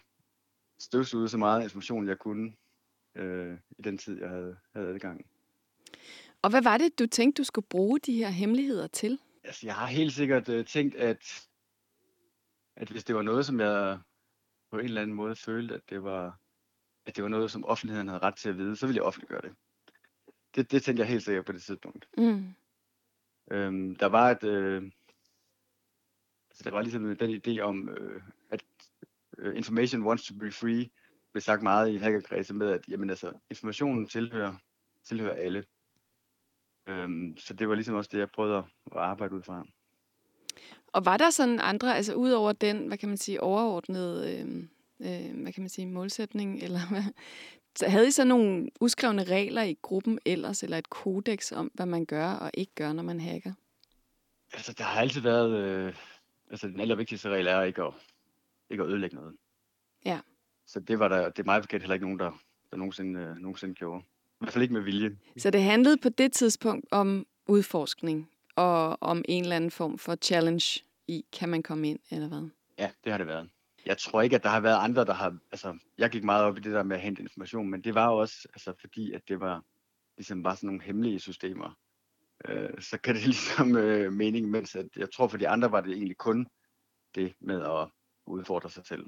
[0.78, 2.52] støvsugede så meget information, jeg kunne
[3.14, 5.26] øh, i den tid, jeg havde, havde adgang.
[6.42, 9.18] Og hvad var det, du tænkte, du skulle bruge de her hemmeligheder til?
[9.44, 11.48] Altså, jeg har helt sikkert øh, tænkt, at,
[12.76, 13.98] at hvis det var noget, som jeg
[14.70, 16.40] på en eller anden måde følte, at det var,
[17.06, 19.40] at det var noget, som offentligheden havde ret til at vide, så ville jeg offentliggøre
[19.40, 19.52] det.
[20.56, 22.08] Det, det tænkte jeg helt sikkert på det tidspunkt.
[22.18, 22.54] Mm.
[23.50, 24.82] Øhm, der var et, øh,
[26.50, 28.64] altså, der var ligesom den idé om, øh, at
[29.38, 30.90] øh, information wants to be free,
[31.32, 34.54] blev sagt meget i hackerkredse med, at jamen, altså, informationen tilhører,
[35.04, 35.64] tilhører alle.
[36.86, 39.66] Øhm, så det var ligesom også det, jeg prøvede at, arbejde ud fra.
[40.86, 44.48] Og var der sådan andre, altså ud over den, hvad kan man sige, overordnede, øh,
[45.00, 47.02] øh, hvad kan man sige, målsætning, eller hvad?
[47.76, 51.86] Så havde I så nogle uskrevne regler i gruppen ellers, eller et kodex om, hvad
[51.86, 53.52] man gør og ikke gør, når man hacker?
[54.52, 55.50] Altså, der har altid været...
[55.58, 55.94] Øh,
[56.50, 57.92] altså, den allervigtigste regel er ikke at,
[58.70, 59.34] ikke at ødelægge noget.
[60.04, 60.20] Ja.
[60.66, 63.36] Så det var der, det er meget bekendt heller ikke nogen, der, der nogensinde, øh,
[63.36, 64.02] nogensinde gjorde.
[64.04, 65.16] I hvert fald ikke med vilje.
[65.38, 70.16] Så det handlede på det tidspunkt om udforskning og om en eller anden form for
[70.22, 72.48] challenge i, kan man komme ind, eller hvad?
[72.78, 73.48] Ja, det har det været.
[73.86, 75.38] Jeg tror ikke, at der har været andre, der har...
[75.52, 78.06] Altså, jeg gik meget op i det der med at hente information, men det var
[78.06, 79.64] jo også altså, fordi, at det var
[80.16, 81.78] ligesom bare sådan nogle hemmelige systemer.
[82.44, 85.80] Øh, så kan det ligesom øh, mening, mens at jeg tror for de andre var
[85.80, 86.46] det egentlig kun
[87.14, 87.88] det med at
[88.26, 89.06] udfordre sig selv.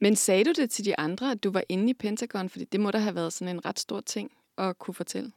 [0.00, 2.48] Men sagde du det til de andre, at du var inde i Pentagon?
[2.48, 5.32] Fordi det må da have været sådan en ret stor ting at kunne fortælle.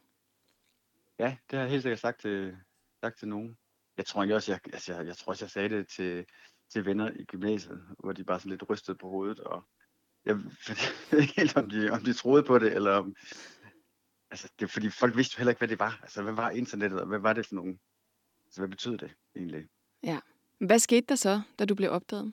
[1.18, 2.56] Ja, det har jeg helt sikkert sagt til,
[3.00, 3.58] sagt til nogen.
[3.96, 6.26] Jeg tror ikke også, jeg, altså, jeg, jeg tror også, jeg sagde det til,
[6.72, 9.68] til venner i gymnasiet, hvor de bare sådan lidt rystede på hovedet, og
[10.24, 13.14] jeg ved ikke helt, om de, om de troede på det, eller om,
[14.30, 15.98] altså, det er fordi folk vidste jo heller ikke, hvad det var.
[16.02, 17.78] Altså, hvad var internettet, og hvad var det for nogle,
[18.46, 19.68] altså, hvad betød det egentlig?
[20.60, 22.32] Hvad skete der så, da du blev opdaget?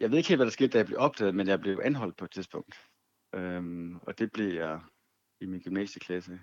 [0.00, 2.16] Jeg ved ikke helt, hvad der skete, da jeg blev opdaget, men jeg blev anholdt
[2.16, 2.74] på et tidspunkt.
[3.34, 4.80] Øhm, og det blev jeg
[5.40, 6.40] i min gymnasieklasse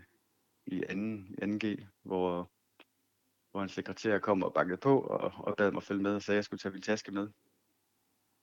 [0.68, 0.86] i 2.
[0.86, 2.52] 2G, hvor, hvor
[3.66, 6.38] en sekretær kom og bankede på og, og bad mig følge med og sagde, at
[6.38, 7.30] jeg skulle tage min taske med.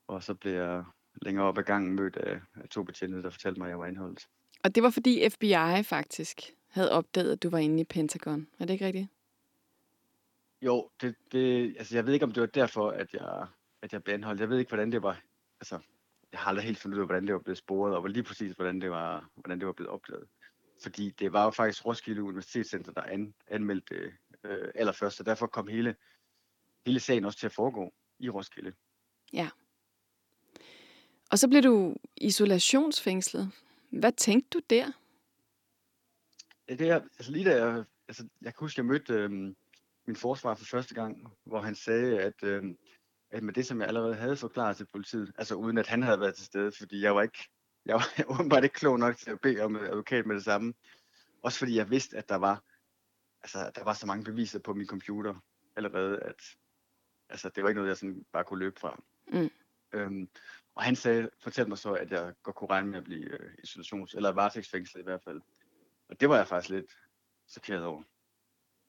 [0.07, 0.85] Og så blev jeg
[1.23, 3.87] længere op ad gangen mødt af, af to betjente, der fortalte mig, at jeg var
[3.87, 4.29] anholdt.
[4.65, 8.49] Og det var fordi FBI faktisk havde opdaget, at du var inde i Pentagon.
[8.59, 9.09] Er det ikke rigtigt?
[10.63, 13.47] Jo, det, det, altså jeg ved ikke, om det var derfor, at jeg,
[13.83, 14.41] at jeg blev anholdt.
[14.41, 15.21] Jeg ved ikke, hvordan det var.
[15.61, 15.79] Altså,
[16.33, 18.53] jeg har aldrig helt fundet ud af, hvordan det var blevet sporet, og lige præcis,
[18.53, 20.25] hvordan det var, hvordan det var blevet opdaget.
[20.83, 24.13] fordi det var jo faktisk Roskilde Universitetscenter, der an, anmeldte
[24.45, 25.97] øh, allerførst, så derfor kom hele,
[26.87, 28.73] hele sagen også til at foregå i Roskilde.
[29.33, 29.51] Ja.
[31.31, 33.53] Og så blev du isolationsfængslet.
[33.91, 34.93] Hvad tænkte du der?
[36.69, 39.31] Ja, det er, altså lige da jeg, altså, jeg kan huske, jeg mødte øh,
[40.07, 42.65] min forsvar for første gang, hvor han sagde, at, øh,
[43.31, 46.21] at med det, som jeg allerede havde forklaret til politiet, altså uden at han havde
[46.21, 47.49] været til stede, fordi jeg var ikke,
[47.87, 50.75] jeg var åbenbart ikke klog nok til at bede om advokat med det samme.
[51.43, 52.63] Også fordi jeg vidste, at der var,
[53.43, 55.35] altså, der var så mange beviser på min computer
[55.77, 56.43] allerede, at
[57.29, 59.03] altså, det var ikke noget, jeg sådan bare kunne løbe fra.
[59.33, 59.51] Mm.
[59.93, 60.29] Øhm,
[60.75, 63.53] og han sagde, fortalte mig så, at jeg godt kunne regne med at blive øh,
[63.67, 65.41] isolations- eller varetægtsfængslet i hvert fald.
[66.09, 66.93] Og det var jeg faktisk lidt
[67.49, 68.03] chokeret over.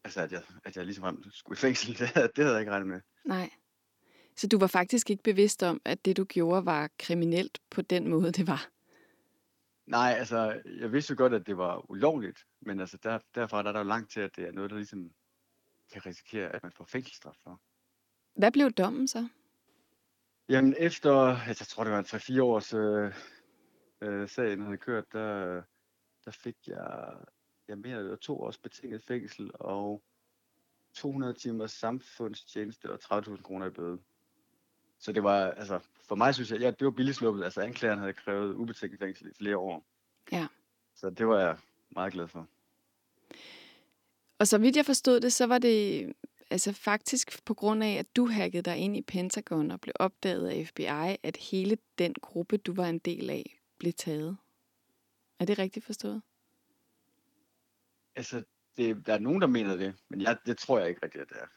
[0.03, 2.71] Altså, at jeg, at jeg ligesom skulle i fængsel, det havde, det havde jeg ikke
[2.71, 3.01] regnet med.
[3.25, 3.49] Nej.
[4.35, 8.07] Så du var faktisk ikke bevidst om, at det du gjorde var kriminelt på den
[8.07, 8.72] måde, det var?
[9.85, 13.69] Nej, altså, jeg vidste jo godt, at det var ulovligt, men altså, der, derfra der
[13.69, 15.11] er der jo langt til, at det er noget, der ligesom
[15.91, 17.61] kan risikere, at man får fængselsstraf for.
[18.35, 19.27] Hvad blev dommen så?
[20.49, 21.13] Jamen, efter,
[21.47, 23.13] altså, jeg tror, det var en 3-4 års øh,
[24.01, 25.61] øh, sagen havde kørt, der,
[26.25, 27.13] der fik jeg,
[27.67, 30.03] jeg mener, det var to års betinget fængsel og
[30.93, 33.99] 200 timers samfundstjeneste og 30.000 kroner i bøde.
[35.03, 37.43] Så det var, altså, for mig synes jeg, ja, det var billigt sluppet.
[37.43, 39.85] Altså, anklageren havde krævet ubetinget fængsel i flere år.
[40.31, 40.47] Ja.
[40.95, 41.57] Så det var jeg
[41.89, 42.47] meget glad for.
[44.39, 46.13] Og så vidt jeg forstod det, så var det
[46.49, 50.49] altså faktisk på grund af, at du hackede dig ind i Pentagon og blev opdaget
[50.49, 54.37] af FBI, at hele den gruppe, du var en del af, blev taget.
[55.39, 56.21] Er det rigtigt forstået?
[58.15, 58.43] Altså,
[58.77, 61.29] det, der er nogen, der mener det, men jeg, det tror jeg ikke rigtigt, at
[61.29, 61.47] det er.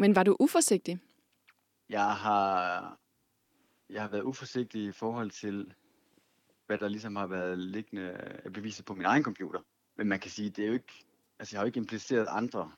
[0.00, 1.00] Men var du uforsigtig?
[1.88, 2.98] Jeg har,
[3.90, 5.74] jeg har været uforsigtig i forhold til,
[6.66, 9.60] hvad der ligesom har været liggende beviser på min egen computer.
[9.96, 11.06] Men man kan sige, det er jo ikke,
[11.38, 12.72] altså jeg har jo ikke impliceret andre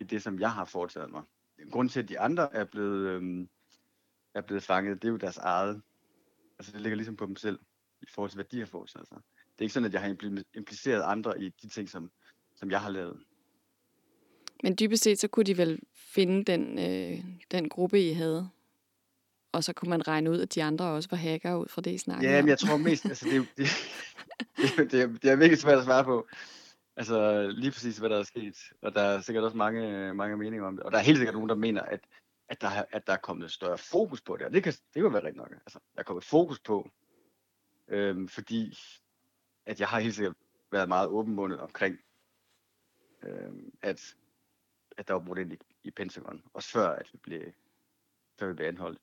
[0.00, 1.22] i det, som jeg har foretaget mig.
[1.70, 3.48] Grunden til, at de andre er blevet, øhm,
[4.34, 5.82] er blevet fanget, det er jo deres eget.
[6.58, 7.60] Altså det ligger ligesom på dem selv,
[8.02, 9.18] i forhold til, hvad de har foretaget sig.
[9.36, 10.08] Det er ikke sådan, at jeg har
[10.54, 12.10] impliceret andre i de ting, som,
[12.54, 13.24] som jeg har lavet.
[14.62, 18.48] Men dybest set, så kunne de vel finde den, øh, den gruppe, I havde?
[19.52, 21.90] Og så kunne man regne ud, at de andre også var hacker ud fra det,
[21.90, 23.68] I snakkede Ja, men jeg tror mest, altså det, det,
[24.56, 26.26] det, det, er, det er virkelig svært at svare på.
[26.96, 28.56] Altså lige præcis, hvad der er sket.
[28.82, 30.84] Og der er sikkert også mange, mange meninger om det.
[30.84, 32.00] Og der er helt sikkert nogen, der mener, at,
[32.48, 34.46] at, der, at der er kommet større fokus på det.
[34.46, 35.50] Og det kan, det kan være rigtigt nok.
[35.52, 36.90] Altså, der er kommet fokus på,
[37.88, 38.78] øhm, fordi
[39.66, 40.36] at jeg har helt sikkert
[40.72, 41.98] været meget åbenmundet omkring,
[43.22, 44.14] øhm, at,
[44.96, 46.42] at der var brugt ind i, i Pentagon.
[46.54, 47.42] Også før, at vi blev,
[48.38, 49.00] før vi blev anholdt.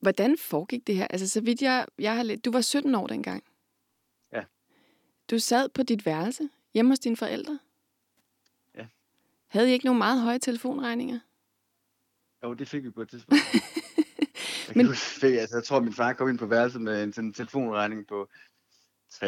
[0.00, 1.06] Hvordan foregik det her?
[1.06, 3.44] Altså, så vidt jeg, jeg har lidt, Du var 17 år dengang.
[4.32, 4.44] Ja.
[5.30, 7.58] Du sad på dit værelse hjemme hos dine forældre.
[8.74, 8.86] Ja.
[9.46, 11.20] Havde I ikke nogen meget høje telefonregninger?
[12.42, 13.40] Jo, det fik vi på et tidspunkt.
[14.68, 17.24] jeg, Men- huske, altså, jeg tror, at min far kom ind på værelset med en,
[17.24, 18.28] en telefonregning på
[19.14, 19.24] 3.500-4.000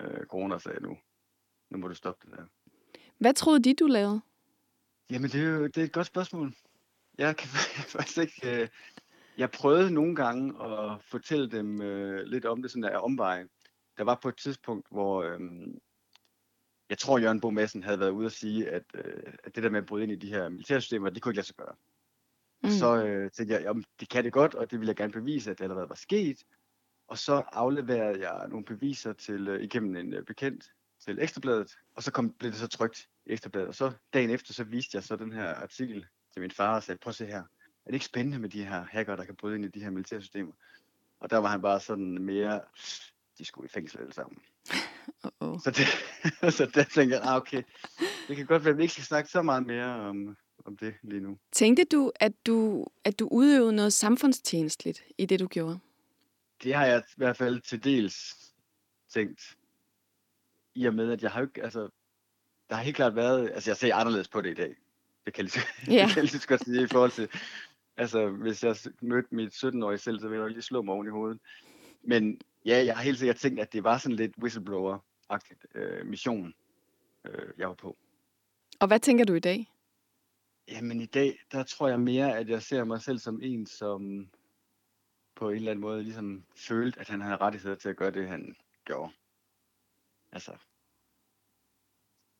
[0.00, 0.98] øh, kroner, sagde jeg nu.
[1.70, 2.46] Nu må du stoppe det der.
[3.18, 4.20] Hvad troede de, du lavede?
[5.10, 6.54] Jamen, det er jo det er et godt spørgsmål.
[7.18, 8.62] Jeg kan faktisk ikke...
[8.62, 8.68] Øh,
[9.38, 13.48] jeg prøvede nogle gange at fortælle dem øh, lidt om det, sådan der omveje.
[13.98, 15.40] Der var på et tidspunkt, hvor øh,
[16.90, 19.70] jeg tror, Jørgen Bo Madsen havde været ude at sige, at, øh, at det der
[19.70, 21.74] med at bryde ind i de her militærsystemer, det kunne ikke lade sig gøre.
[22.62, 22.70] Mm.
[22.70, 25.50] Så øh, tænkte jeg, jamen, det kan det godt, og det ville jeg gerne bevise,
[25.50, 26.44] at det allerede var sket.
[27.08, 30.72] Og så afleverede jeg nogle beviser til øh, igennem en øh, bekendt
[31.04, 33.68] til Ekstrabladet, og så kom, blev det så trygt i Ekstrabladet.
[33.68, 36.82] Og så dagen efter, så viste jeg så den her artikel til min far og
[36.82, 39.36] sagde, prøv at se her, er det ikke spændende med de her hacker, der kan
[39.36, 40.52] bryde ind i de her militærsystemer?
[41.20, 42.60] Og der var han bare sådan mere,
[43.38, 44.38] de skulle i fængsel alle sammen.
[45.26, 45.60] Uh-oh.
[45.64, 45.86] Så, det,
[46.56, 47.62] så der tænkte jeg, ah, okay,
[48.28, 50.94] det kan godt være, at vi ikke skal snakke så meget mere om, om det
[51.02, 51.38] lige nu.
[51.52, 55.78] Tænkte du at, du, at du udøvede noget samfundstjenestligt i det, du gjorde?
[56.62, 58.36] Det har jeg i hvert fald til dels
[59.08, 59.56] tænkt.
[60.74, 61.88] I og med, at jeg har jo ikke, altså,
[62.68, 64.74] der har helt klart været, altså jeg ser anderledes på det i dag.
[65.26, 67.28] Det kan jeg lige, jeg lige så godt sige i forhold til,
[67.96, 71.06] altså hvis jeg mødte mit 17-årige selv, så ville jeg jo lige slå mig oven
[71.06, 71.40] i hovedet.
[72.02, 76.54] Men ja, jeg har helt sikkert tænkt, at det var sådan lidt whistleblower-agtigt øh, mission,
[77.24, 77.96] øh, jeg var på.
[78.80, 79.70] Og hvad tænker du i dag?
[80.68, 84.28] Jamen i dag, der tror jeg mere, at jeg ser mig selv som en, som
[85.36, 88.28] på en eller anden måde ligesom følte, at han havde rettigheder til at gøre det,
[88.28, 89.12] han gjorde.
[90.34, 90.52] Altså,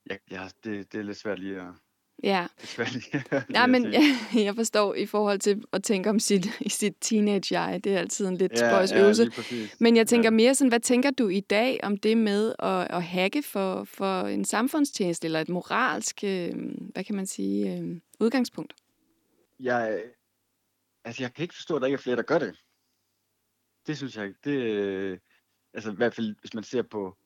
[0.07, 1.75] jeg, jeg, det, det er lidt svært lige at,
[2.23, 2.47] Ja.
[2.61, 3.15] besværligt.
[3.51, 4.03] Nej, men jeg,
[4.35, 7.85] jeg forstår i forhold til at tænke om sit, i sit teenage-jeg.
[7.85, 9.25] Det er altid en lidt ja, spøjs øvelse.
[9.25, 9.81] lige præcis.
[9.81, 10.31] Men jeg tænker Ja.
[10.31, 14.21] mere sådan, hvad tænker du i dag om det med at, at hacke for, for
[14.23, 16.53] en samfundstjeneste, eller et moralsk, øh,
[16.93, 18.75] hvad kan man sige, øh, udgangspunkt?
[19.61, 20.03] Jeg,
[21.05, 22.57] altså, jeg kan ikke forstå, at der ikke er flere, der gør det.
[23.87, 24.39] Det synes jeg ikke.
[24.45, 25.19] Det, øh,
[25.75, 27.17] altså i hvert fald, hvis man ser på,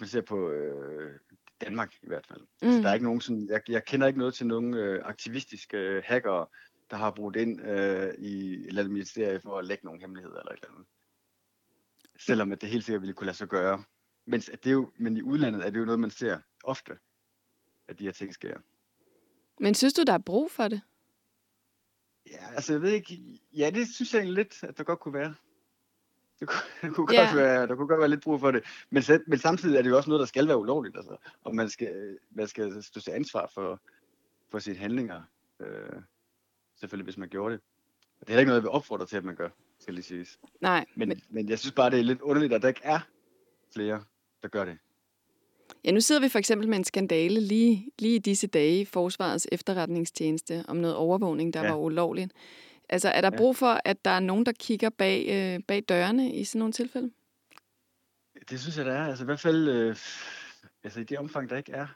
[0.00, 1.18] man ser på øh,
[1.60, 2.40] Danmark i hvert fald.
[2.40, 2.46] Mm.
[2.62, 2.82] Altså, Mm.
[2.82, 6.02] der er ikke nogen sådan, jeg, jeg kender ikke noget til nogen øh, aktivistiske øh,
[6.06, 6.46] hackere,
[6.90, 10.38] der har brugt ind øh, i et eller andet ministerie for at lægge nogle hemmeligheder
[10.40, 10.86] eller et eller andet.
[12.18, 13.84] Selvom at det helt sikkert ville kunne lade sig gøre.
[14.26, 16.98] Men, det er jo, men i udlandet er det jo noget, man ser ofte,
[17.88, 18.58] at de her ting sker.
[19.60, 20.80] Men synes du, der er brug for det?
[22.26, 25.14] Ja, altså jeg ved ikke, ja det synes jeg egentlig lidt, at der godt kunne
[25.14, 25.34] være.
[26.40, 27.24] Det kunne, det kunne Ja.
[27.24, 28.62] godt være, der kunne godt være lidt brug for det.
[28.90, 30.96] Men, men samtidig er det jo også noget, der skal være ulovligt.
[30.96, 31.16] Altså.
[31.44, 33.80] Og man skal, man skal stå til ansvar for,
[34.50, 35.22] for sine handlinger.
[35.60, 35.66] Øh,
[36.80, 37.60] selvfølgelig, hvis man gjorde det.
[38.20, 39.48] Og det er ikke noget, jeg vil opfordre til, at man gør,
[39.80, 40.38] skal lige siges.
[40.60, 43.00] Nej, Men, men, men jeg synes bare, det er lidt underligt, at der ikke er
[43.74, 44.04] flere,
[44.42, 44.78] der gør det.
[45.84, 48.84] Ja, nu sidder vi for eksempel med en skandale lige, lige i disse dage i
[48.84, 51.62] Forsvarets efterretningstjeneste om noget overvågning, der.
[51.62, 51.68] Ja.
[51.70, 52.32] var ulovligt.
[52.92, 53.36] Altså, er der Ja.
[53.36, 56.72] brug for, at der er nogen, der kigger bag, øh, bag dørene i sådan nogle
[56.72, 57.10] tilfælde?
[58.50, 59.06] Det synes jeg, der er.
[59.06, 59.96] Altså i hvert fald, øh,
[60.84, 61.86] altså i det omfang, der ikke er.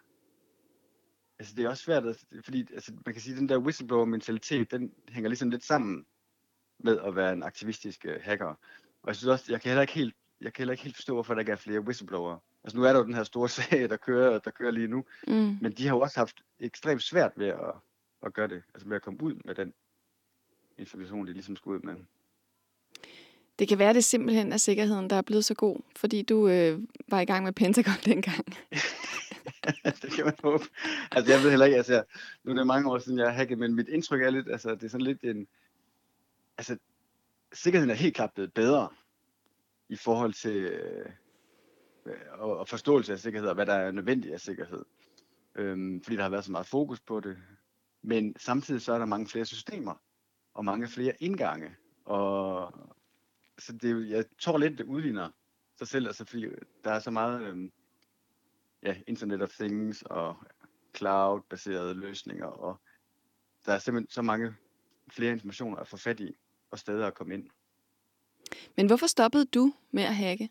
[1.38, 4.70] Altså det er også svært, at, fordi altså, man kan sige, at den der whistleblower-mentalitet,
[4.70, 6.06] den hænger ligesom lidt sammen
[6.78, 8.46] med at være en aktivistisk øh, hacker.
[9.02, 11.14] Og jeg synes også, jeg kan heller ikke helt, jeg kan heller ikke helt forstå,
[11.14, 12.38] hvorfor der ikke er flere whistleblowere.
[12.64, 15.04] Altså nu er der jo den her store sag, der kører, der kører lige nu,
[15.26, 15.58] Mm.
[15.60, 17.74] men de har jo også haft ekstremt svært ved at,
[18.26, 19.72] at gøre det, altså med at komme ud med den
[20.78, 21.96] information, de ligesom skulle ud med.
[23.58, 26.80] Det kan være, det simpelthen er sikkerheden, der er blevet så god, fordi du øh,
[27.08, 28.44] var i gang med Pentagon dengang.
[30.02, 30.64] det kan man håbe.
[31.12, 32.04] Altså, jeg ved heller ikke, altså,
[32.44, 34.74] nu er det mange år siden, jeg har hacket, men mit indtryk er lidt, altså,
[34.74, 35.46] det er sådan lidt en,
[36.58, 36.76] altså,
[37.52, 38.88] sikkerheden er helt klart blevet bedre
[39.88, 41.06] i forhold til øh,
[42.32, 44.84] og, og forståelse af sikkerhed, og hvad der er nødvendigt af sikkerhed.
[45.54, 47.36] Øhm, fordi der har været så meget fokus på det.
[48.02, 49.94] Men samtidig så er der mange flere systemer,
[50.54, 51.76] og mange flere indgange.
[52.04, 52.72] Og
[53.58, 55.30] så det, jeg tror lidt, det udligner
[55.78, 56.46] sig selv, altså fordi
[56.84, 57.72] der er så meget øhm,
[58.82, 60.36] ja, Internet of Things og
[60.96, 62.80] cloud-baserede løsninger, og
[63.66, 64.54] der er simpelthen så mange
[65.10, 66.36] flere informationer at få fat i,
[66.70, 67.50] og steder at komme ind.
[68.76, 70.50] Men hvorfor stoppede du med at hacke?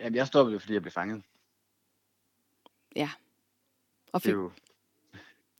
[0.00, 1.22] Jamen, jeg stoppede jo, fordi jeg blev fanget.
[4.12, 4.52] Og Det fik, er jo,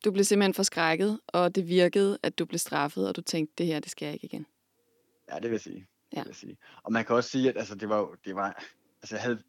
[0.06, 3.66] du blev simpelthen forskrækket, og det virkede, at du blev straffet, og du tænkte, det
[3.66, 4.46] her, det skal jeg ikke igen.
[5.30, 5.86] ja, det vil jeg sige.
[6.12, 6.18] Ja.
[6.18, 6.58] Det vil sige.
[6.82, 8.64] Og man kan også sige, at altså, det var det var,
[9.02, 9.42] altså jeg havde,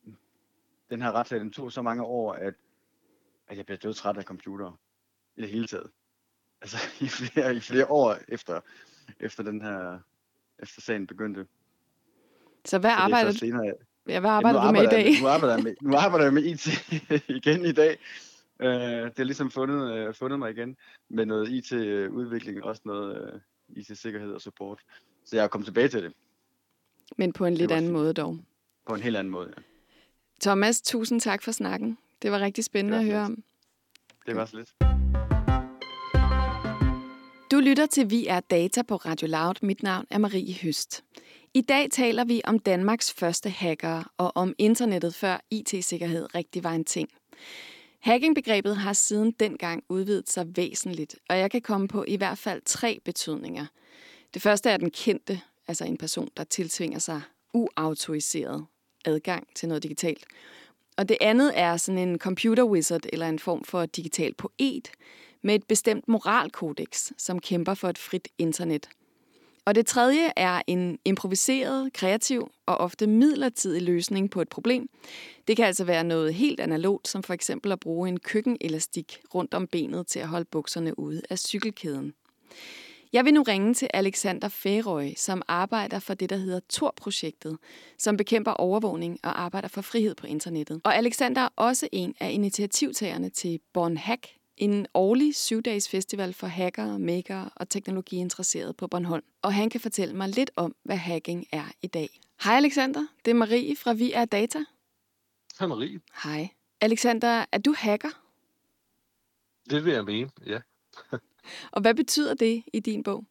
[0.89, 2.53] den her retssag, den tog så mange år, at,
[3.47, 4.80] at jeg blev død træt af computer
[5.36, 5.89] i det hele taget.
[6.62, 8.62] Altså i flere, i flere år efter,
[9.20, 9.99] efter den her,
[10.60, 11.47] efter sagen begyndte.
[12.66, 13.74] Så hvad Så er arbejder, senere,
[14.08, 15.14] ja, hvad arbejder nu du med i arbejder dag?
[15.14, 16.68] Jeg, nu, arbejder jeg med, nu arbejder jeg med IT
[17.38, 17.97] igen i dag.
[18.60, 20.78] Uh, det har ligesom fundet, uh, fundet mig igen
[21.10, 24.80] med noget IT-udvikling, også noget uh, IT-sikkerhed og support.
[25.26, 26.14] Så jeg er kommet tilbage til det
[27.18, 27.93] Men på en lidt var anden fint.
[27.99, 28.39] måde dog.
[28.88, 29.53] på en helt anden måde.
[29.58, 29.62] Ja.
[30.41, 31.97] Thomas, tusind tak for snakken.
[32.22, 33.43] Det var rigtig spændende Det at var høre om.
[34.26, 34.74] Det var så lidt.
[37.51, 39.55] Du lytter til Vi er Data på Radio Loud.
[39.62, 41.03] Mit navn er Marie Høst.
[41.53, 46.72] I dag taler vi om Danmarks første hackere og om internettet før IT-sikkerhed rigtig var
[46.72, 47.10] en ting.
[48.00, 52.62] Hacking-begrebet har siden dengang udvidet sig væsentligt, og jeg kan komme på i hvert fald
[52.66, 53.66] tre betydninger.
[54.34, 57.22] Det første er den kendte, altså en person, der tiltvinger sig
[57.54, 58.66] uautoriseret
[59.06, 60.26] adgang til noget digitalt.
[60.98, 64.91] Og det andet er sådan en computer wizard eller en form for digital poet
[65.41, 68.89] med et bestemt moralkodex, som kæmper for et frit internet.
[69.68, 74.89] Og det tredje er en improviseret, kreativ og ofte midlertidig løsning på et problem.
[75.47, 79.53] Det kan altså være noget helt analogt, som for eksempel at bruge en køkkenelastik rundt
[79.53, 82.13] om benet til at holde bukserne ude af cykelkæden.
[83.13, 87.57] Jeg vil nu ringe til Alexander Færøy, som arbejder for det, der hedder Tor-projektet,
[87.97, 90.82] som bekæmper overvågning og arbejder for frihed på internettet.
[90.84, 96.47] Og Alexander er også en af initiativtagerne til Born Hack, en årlig syvdages festival for
[96.47, 99.24] hackere, makere og teknologiinteresserede på Bornholm.
[99.41, 102.20] Og han kan fortælle mig lidt om, hvad hacking er i dag.
[102.43, 104.60] Hej Alexander, det er Marie fra Vi er Data.
[105.60, 105.99] Hej Marie.
[106.24, 106.49] Hej.
[106.82, 108.22] Alexander, er du hacker?
[109.70, 110.60] Det vil jeg mene, ja.
[111.72, 113.26] Og hvad betyder det i din bog?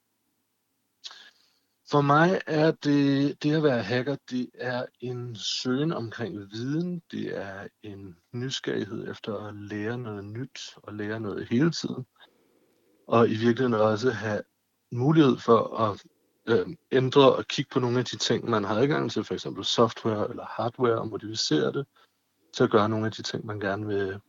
[1.90, 7.02] For mig er det, det at være hacker, det er en søgen omkring viden.
[7.10, 12.06] Det er en nysgerrighed efter at lære noget nyt og lære noget hele tiden.
[13.06, 14.42] Og i virkeligheden også have
[14.92, 16.04] mulighed for at
[16.46, 19.64] øh, ændre og kigge på nogle af de ting, man har adgang til, for eksempel
[19.64, 21.86] software eller hardware, og modificere det
[22.54, 24.20] til at gøre nogle af de ting, man gerne vil,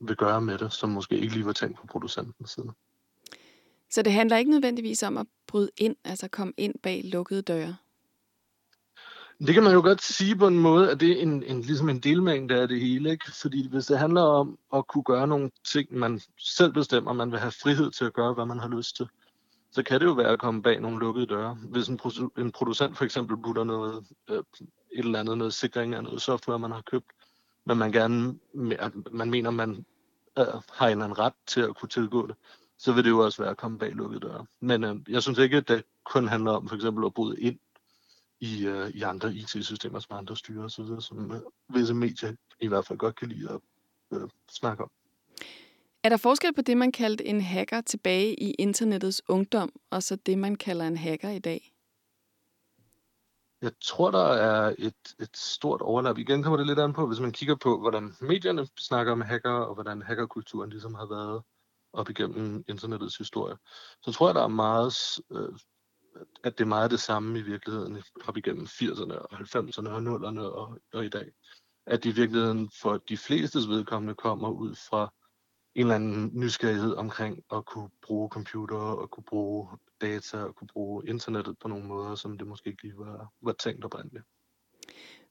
[0.00, 2.72] vil gøre med det, som måske ikke lige var tænkt på producentens side.
[3.90, 7.76] Så det handler ikke nødvendigvis om at bryde ind, altså komme ind bag lukkede døre?
[9.38, 11.88] Det kan man jo godt sige på en måde, at det er en, en, ligesom
[11.88, 13.10] en delmængde af det hele.
[13.10, 13.32] Ikke?
[13.32, 17.38] Fordi hvis det handler om at kunne gøre nogle ting, man selv bestemmer, man vil
[17.38, 19.08] have frihed til at gøre, hvad man har lyst til,
[19.70, 21.54] så kan det jo være at komme bag nogle lukkede døre.
[21.54, 22.00] Hvis en,
[22.38, 26.58] en producent for eksempel putter noget, øh, et eller andet, noget sikring af noget software,
[26.58, 27.06] man har købt,
[27.64, 28.38] men man gerne,
[29.10, 29.84] man mener, man
[30.38, 32.36] øh, har en eller anden ret til at kunne tilgå det,
[32.78, 34.46] så vil det jo også være at komme bag lukkede døre.
[34.60, 37.58] Men øh, jeg synes ikke, at det kun handler om for eksempel at bryde ind
[38.40, 42.86] i, øh, i andre IT-systemer, som andre styrer osv., som øh, visse medier i hvert
[42.86, 43.60] fald godt kan lide at
[44.12, 44.90] øh, snakke om.
[46.02, 50.16] Er der forskel på det, man kaldte en hacker tilbage i internettets ungdom, og så
[50.16, 51.72] det, man kalder en hacker i dag?
[53.62, 56.18] Jeg tror, der er et, et stort overlap.
[56.18, 59.50] Igen kommer det lidt an på, hvis man kigger på, hvordan medierne snakker om hacker,
[59.50, 61.42] og hvordan hackerkulturen ligesom har været
[61.96, 63.56] op igennem internettets historie.
[64.02, 64.94] Så tror jeg, der er meget,
[65.32, 65.58] øh,
[66.44, 70.40] at det er meget det samme i virkeligheden op igennem 80'erne og 90'erne og 0'erne
[70.40, 71.32] og, og i dag.
[71.86, 75.12] At i virkeligheden for de flestes vedkommende kommer ud fra
[75.74, 79.68] en eller anden nysgerrighed omkring at kunne bruge computer og kunne bruge
[80.00, 83.52] data og kunne bruge internettet på nogle måder, som det måske ikke lige var, var
[83.52, 84.24] tænkt oprindeligt.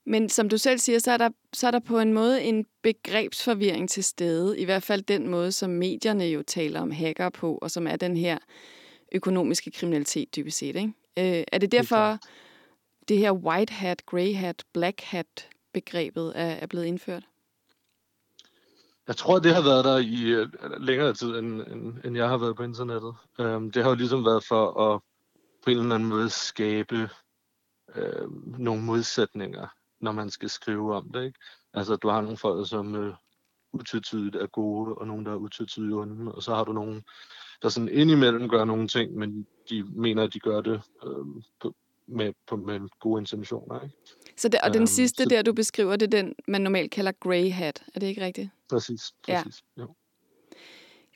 [0.06, 2.66] Men som du selv siger, så er, der, så er der på en måde en
[2.84, 4.60] begrebsforvirring til stede.
[4.60, 7.96] I hvert fald den måde, som medierne jo taler om hacker på, og som er
[7.96, 8.38] den her
[9.12, 10.76] økonomiske kriminalitet dybest set.
[10.76, 10.94] Ikke?
[11.18, 12.20] Øh, er det derfor, det,
[13.08, 17.24] det her white hat, grey hat, black hat begrebet er, er blevet indført?
[19.08, 22.38] Jeg tror, det har været der i uh, længere tid, end, end, end jeg har
[22.38, 23.16] været på internettet.
[23.40, 25.02] Um, det har jo ligesom været for at
[25.64, 27.10] på en eller anden måde skabe
[27.96, 29.68] uh, nogle modsætninger,
[30.02, 31.26] når man skal skrive om det.
[31.26, 31.40] Ikke?
[31.74, 33.14] Altså, du har nogle folk, som uh,
[33.74, 37.04] utvetydigt er gode, og nogle, der er utvetydigt onde, og så har du nogle,
[37.62, 41.76] der sådan indimellem gør nogle ting, men de mener, at de gør det uh, på,
[42.08, 43.82] med, på, med gode intentioner.
[43.82, 43.96] Ikke?
[44.38, 46.92] Så det, og den um, sidste så, der, du beskriver, det er den, man normalt
[46.92, 47.84] kalder grey hat.
[47.96, 48.50] Er det ikke rigtigt?
[48.70, 49.64] Præcis, præcis.
[49.78, 49.82] Ja.
[49.82, 49.96] Jo.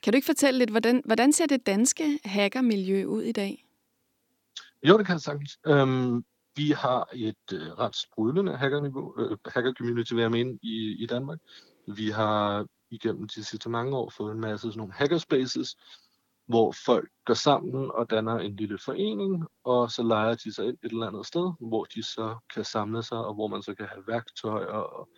[0.02, 3.66] Kan du ikke fortælle lidt, hvordan, hvordan ser det danske hackermiljø ud i dag?
[4.82, 5.58] Jo, det kan jeg sagtens.
[5.68, 6.24] Um,
[6.56, 11.38] vi har et øh, ret sprudlende hackerniveau, øh, hacker-community, vil jeg mene, i, i Danmark.
[11.86, 15.76] Vi har igennem de sidste mange år fået en masse sådan nogle hackerspaces,
[16.46, 20.78] hvor folk går sammen og danner en lille forening, og så leger de sig ind
[20.82, 23.86] et eller andet sted, hvor de så kan samle sig, og hvor man så kan
[23.86, 25.08] have værktøjer og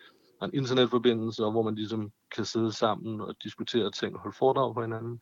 [0.43, 4.73] en internetforbindelse, og hvor man ligesom kan sidde sammen og diskutere ting og holde foredrag
[4.73, 5.21] på hinanden.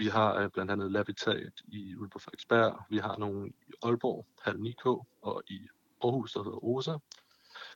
[0.00, 4.26] Vi har øh, blandt andet Labitat i ude på Frederiksberg, vi har nogle i Aalborg,
[4.42, 4.86] Hal 9K,
[5.22, 5.58] og i
[6.04, 6.94] Aarhus, der hedder OSA.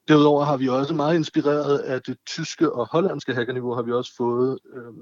[0.08, 4.16] Derudover har vi også meget inspireret af det tyske og hollandske hackerniveau, har vi også
[4.16, 4.92] fået øh,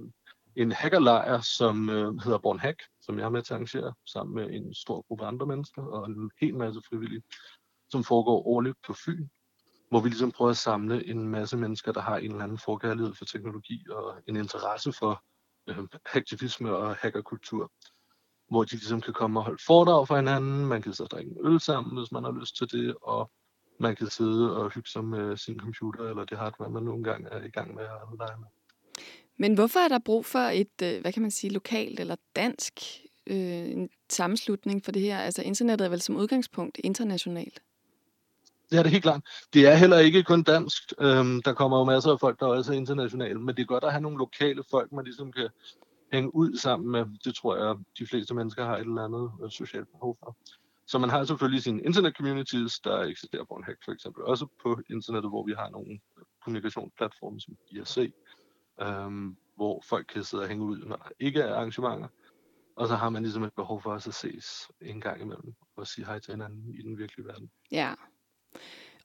[0.56, 4.34] en hackerlejr, som øh, hedder Born Hack, som jeg er med til at arrangere, sammen
[4.34, 7.22] med en stor gruppe andre mennesker og en hel masse frivillige,
[7.90, 9.28] som foregår årligt på Fyn,
[9.90, 13.14] hvor vi ligesom prøver at samle en masse mennesker, der har en eller anden forkærlighed
[13.14, 15.22] for teknologi og en interesse for
[15.68, 15.78] øh,
[16.14, 17.72] aktivisme og hackerkultur,
[18.48, 21.46] hvor de ligesom kan komme og holde foredrag for hinanden, man kan så drikke en
[21.46, 23.30] øl sammen, hvis man har lyst til det, og
[23.80, 27.28] man kan sidde og hygge sig med sin computer, eller det hardware, man nogle gange
[27.28, 28.46] er i gang med at lege med.
[29.36, 32.80] Men hvorfor er der brug for et, øh, hvad kan man sige, lokalt eller dansk
[33.26, 33.36] øh,
[33.70, 35.18] en sammenslutning for det her?
[35.18, 37.62] Altså internettet er vel som udgangspunkt internationalt?
[38.72, 39.22] Det er det helt klart.
[39.54, 40.92] Det er heller ikke kun dansk.
[41.00, 43.84] Øhm, der kommer jo masser af folk, der også er internationale, men det er godt
[43.84, 45.48] at have nogle lokale folk, man ligesom kan
[46.12, 47.04] hænge ud sammen med.
[47.24, 50.36] Det tror jeg, de fleste mennesker har et eller andet øh, socialt behov for.
[50.86, 54.46] Så man har selvfølgelig sine internet communities, der eksisterer på en hack for eksempel, også
[54.62, 56.00] på internettet, hvor vi har nogle
[56.44, 58.12] kommunikationsplatforme som IRC,
[58.82, 62.08] øhm, hvor folk kan sidde og hænge ud, når der ikke er arrangementer.
[62.76, 66.06] Og så har man ligesom et behov for at ses en gang imellem og sige
[66.06, 67.50] hej til hinanden i den virkelige verden.
[67.70, 67.94] Ja.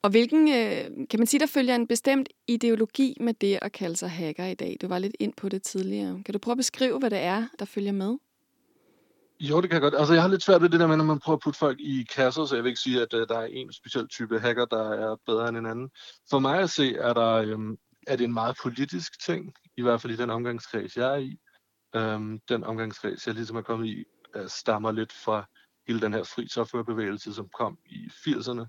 [0.02, 3.96] Og hvilken, øh, kan man sige, der følger en bestemt ideologi med det at kalde
[3.96, 4.76] sig hacker i dag?
[4.80, 6.22] Du var lidt ind på det tidligere.
[6.24, 8.16] Kan du prøve at beskrive, hvad det er, der følger med?
[9.40, 9.94] Jo, det kan jeg godt.
[9.94, 11.80] Altså, jeg har lidt svært ved det der med, når man prøver at putte folk
[11.80, 14.64] i kasser, så jeg vil ikke sige, at uh, der er en speciel type hacker,
[14.64, 15.90] der er bedre end en anden.
[16.30, 17.76] For mig at se, er, der, øhm,
[18.06, 21.38] er det en meget politisk ting, i hvert fald i den omgangskreds, jeg er i.
[21.96, 24.04] Øhm, den omgangskreds, jeg ligesom er kommet i,
[24.36, 25.48] uh, stammer lidt fra
[25.88, 28.64] hele den her fri softwarebevægelse, som kom i 80'erne,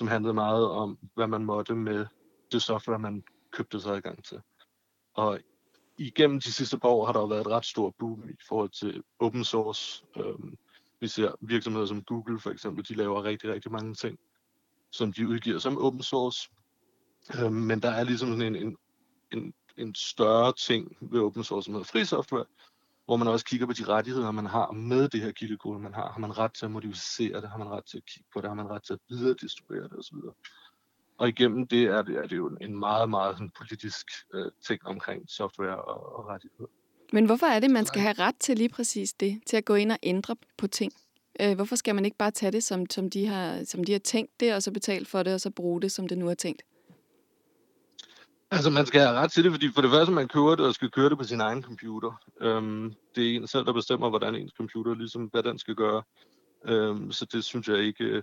[0.00, 2.06] som handlede meget om, hvad man måtte med
[2.52, 4.40] det software, man købte sig adgang til.
[5.14, 5.40] Og
[5.98, 8.70] igennem de sidste par år har der jo været et ret stort boom i forhold
[8.70, 10.04] til open source.
[10.16, 10.58] Øhm,
[11.00, 14.18] vi ser virksomheder som Google for eksempel, de laver rigtig, rigtig mange ting,
[14.92, 16.50] som de udgiver som open source.
[17.38, 18.76] Øhm, men der er ligesom sådan en, en,
[19.32, 22.44] en, en større ting ved open source, som hedder fri software,
[23.10, 26.12] hvor man også kigger på de rettigheder, man har med det her kildekode, man har.
[26.12, 27.50] Har man ret til at modificere det?
[27.50, 28.48] Har man ret til at kigge på det?
[28.50, 30.16] Har man ret til at videre distribuere det osv.?
[31.18, 34.80] Og igennem det er det, er det jo en meget, meget sådan, politisk øh, ting
[34.86, 36.70] omkring software og, og rettigheder.
[37.12, 39.74] Men hvorfor er det, man skal have ret til lige præcis det, til at gå
[39.74, 40.92] ind og ændre på ting?
[41.40, 43.98] Øh, hvorfor skal man ikke bare tage det, som, som, de har, som de har
[43.98, 46.34] tænkt det, og så betale for det, og så bruge det, som det nu er
[46.34, 46.62] tænkt?
[48.50, 50.74] Altså, man skal have ret til det, fordi for det første, man kører det og
[50.74, 52.22] skal køre det på sin egen computer.
[52.40, 56.02] Øhm, det er en selv, der bestemmer, hvordan ens computer, ligesom hvad den skal gøre.
[56.64, 58.22] Øhm, så det synes jeg ikke, øh,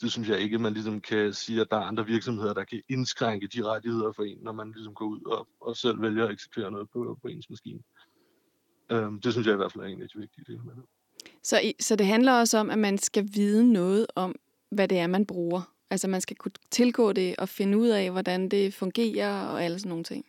[0.00, 2.82] det synes jeg ikke, man ligesom kan sige, at der er andre virksomheder, der kan
[2.88, 6.32] indskrænke de rettigheder for en, når man ligesom går ud og, og selv vælger at
[6.32, 7.80] eksekvere noget på, på ens maskine.
[8.90, 10.84] Øhm, det synes jeg i hvert fald er en af de vigtige dele med det.
[11.42, 14.34] Så, så det handler også om, at man skal vide noget om,
[14.70, 15.72] hvad det er, man bruger.
[15.92, 19.78] Altså man skal kunne tilgå det og finde ud af, hvordan det fungerer og alle
[19.78, 20.24] sådan nogle ting.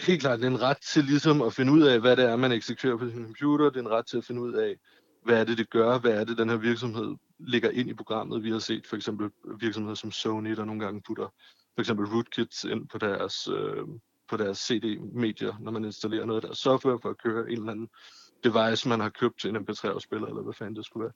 [0.00, 2.36] Helt klart, det er en ret til ligesom at finde ud af, hvad det er,
[2.36, 3.70] man eksekverer på sin computer.
[3.70, 4.76] Det er en ret til at finde ud af,
[5.24, 5.98] hvad er det, det gør?
[5.98, 8.44] Hvad er det, den her virksomhed ligger ind i programmet?
[8.44, 11.28] Vi har set for eksempel virksomheder som Sony, der nogle gange putter
[11.74, 13.84] for eksempel rootkits ind på deres, øh,
[14.28, 17.72] på deres CD-medier, når man installerer noget af deres software for at køre en eller
[17.72, 17.88] anden
[18.44, 21.12] device, man har købt til en MP3-afspiller, eller hvad fanden det skulle være.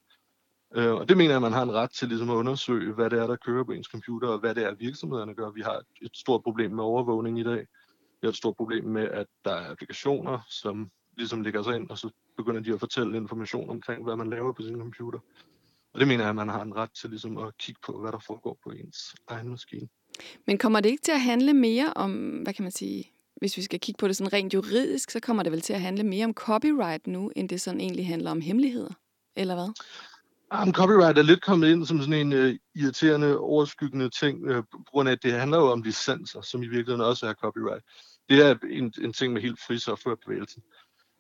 [0.77, 3.11] Øh, og det mener jeg, at man har en ret til ligesom at undersøge, hvad
[3.11, 5.51] det er, der kører på ens computer, og hvad det er, virksomhederne gør.
[5.51, 7.67] Vi har et stort problem med overvågning i dag.
[8.21, 11.91] Vi har et stort problem med, at der er applikationer, som ligesom lægger sig ind,
[11.91, 15.19] og så begynder de at fortælle information omkring, hvad man laver på sin computer.
[15.93, 18.13] Og det mener jeg, at man har en ret til ligesom at kigge på, hvad
[18.13, 19.89] der foregår på ens egen maskine.
[20.47, 23.63] Men kommer det ikke til at handle mere om, hvad kan man sige, hvis vi
[23.63, 26.25] skal kigge på det sådan rent juridisk, så kommer det vel til at handle mere
[26.25, 28.95] om copyright nu, end det sådan egentlig handler om hemmeligheder,
[29.37, 29.73] eller hvad?
[30.61, 34.79] Um, copyright er lidt kommet ind som sådan en uh, irriterende, overskyggende ting, uh, på
[34.87, 37.85] grund af, at det handler jo om licenser, som i virkeligheden også er copyright.
[38.29, 40.63] Det er en, en ting med helt fri softwarebevægelsen.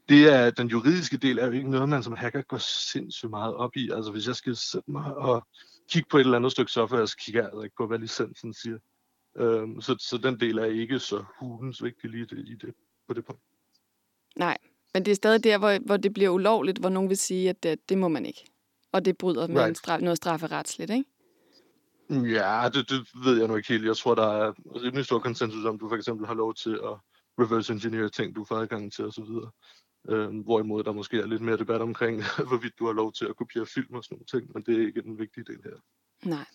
[0.08, 3.54] Det er, den juridiske del er jo ikke noget, man som hacker går sindssygt meget
[3.54, 3.90] op i.
[3.90, 5.46] Altså hvis jeg skal sætte mig og
[5.90, 8.54] kigge på et eller andet stykke software, så kigger jeg altså ikke på, hvad licensen
[8.54, 8.78] siger.
[9.40, 12.74] Um, så, så den del er ikke så hulens vigtig lige det, i det,
[13.08, 13.42] på det punkt.
[14.36, 14.58] Nej,
[14.94, 17.62] men det er stadig der, hvor, hvor det bliver ulovligt, hvor nogen vil sige, at
[17.62, 18.51] det, det må man ikke.
[18.92, 19.78] Og det bryder med right.
[19.78, 21.04] straf, noget strafferetsligt, ikke?
[22.10, 23.84] Ja, det, det ved jeg nu ikke helt.
[23.84, 26.94] Jeg tror, der er rimelig stor konsensus om, du for eksempel har lov til at
[27.38, 29.24] reverse engineer ting, du får adgang til osv.
[30.08, 33.36] Øhm, hvorimod der måske er lidt mere debat omkring, hvorvidt du har lov til at
[33.36, 35.76] kopiere film og sådan nogle ting, men det er ikke den vigtige del her.
[36.24, 36.46] Nej.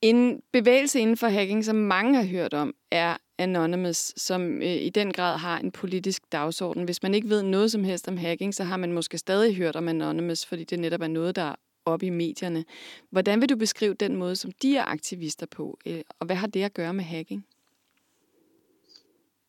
[0.00, 4.90] En bevægelse inden for hacking, som mange har hørt om, er Anonymous, som øh, i
[4.90, 6.84] den grad har en politisk dagsorden.
[6.84, 9.76] Hvis man ikke ved noget som helst om hacking, så har man måske stadig hørt
[9.76, 12.64] om Anonymous, fordi det netop er noget, der er oppe i medierne.
[13.10, 16.46] Hvordan vil du beskrive den måde, som de er aktivister på, øh, og hvad har
[16.46, 17.46] det at gøre med hacking?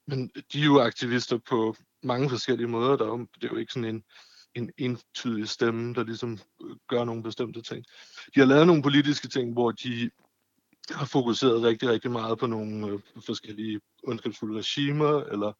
[0.07, 2.95] Men de er jo aktivister på mange forskellige måder.
[2.97, 4.03] Der er jo, det er jo ikke sådan en,
[4.55, 7.85] en entydig stemme, der ligesom øh, gør nogle bestemte ting.
[8.35, 10.09] De har lavet nogle politiske ting, hvor de
[10.91, 15.53] har fokuseret rigtig, rigtig meget på nogle øh, forskellige ondskabsfulde regimer, eller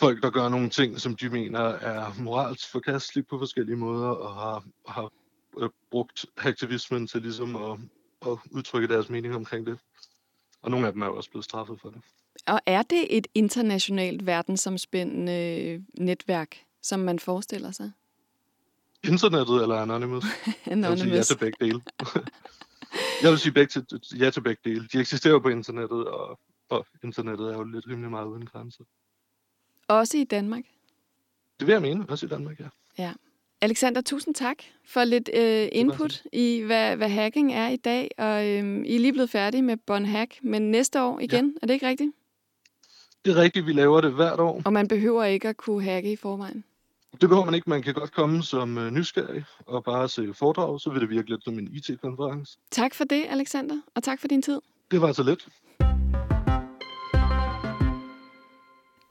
[0.00, 4.34] folk, der gør nogle ting, som de mener er moralsk forkastelige på forskellige måder, og
[4.34, 5.10] har, har
[5.58, 7.78] øh, brugt aktivismen til ligesom at,
[8.26, 9.78] at udtrykke deres mening omkring det.
[10.62, 12.00] Og nogle af dem er jo også blevet straffet for det.
[12.46, 17.92] Og er det et internationalt verdensomspændende netværk, som man forestiller sig?
[19.04, 20.24] Internettet eller Anonymous?
[20.66, 21.00] Anonymous.
[21.00, 21.80] Sige ja til begge dele.
[23.22, 24.88] Jeg vil sige begge til, ja til begge dele.
[24.92, 28.84] De eksisterer på internettet, og, og internettet er jo lidt rimelig meget uden grænser.
[29.88, 30.64] Også i Danmark?
[31.60, 32.68] Det vil jeg mene, også i Danmark, ja.
[32.98, 33.12] Ja.
[33.60, 38.10] Alexander, tusind tak for lidt øh, input i, hvad, hvad hacking er i dag.
[38.18, 41.58] Og øh, I er lige blevet færdige med Bon Hack, men næste år igen, ja.
[41.62, 42.12] er det ikke rigtigt?
[43.24, 44.62] Det er rigtigt, vi laver det hvert år.
[44.64, 46.64] Og man behøver ikke at kunne hacke i forvejen?
[47.20, 47.70] Det behøver man ikke.
[47.70, 51.30] Man kan godt komme som uh, nysgerrig og bare se foredrag, så vil det virke
[51.30, 52.58] lidt som en IT-konference.
[52.70, 54.60] Tak for det, Alexander, og tak for din tid.
[54.90, 55.48] Det var så lidt.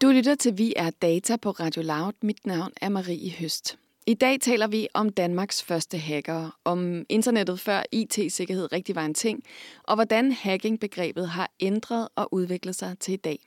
[0.01, 2.13] Du lytter til Vi er Data på Radio Loud.
[2.21, 3.77] Mit navn er Marie Høst.
[4.07, 9.13] I dag taler vi om Danmarks første hacker, om internettet før IT-sikkerhed rigtig var en
[9.13, 9.43] ting,
[9.83, 13.39] og hvordan hacking-begrebet har ændret og udviklet sig til i dag.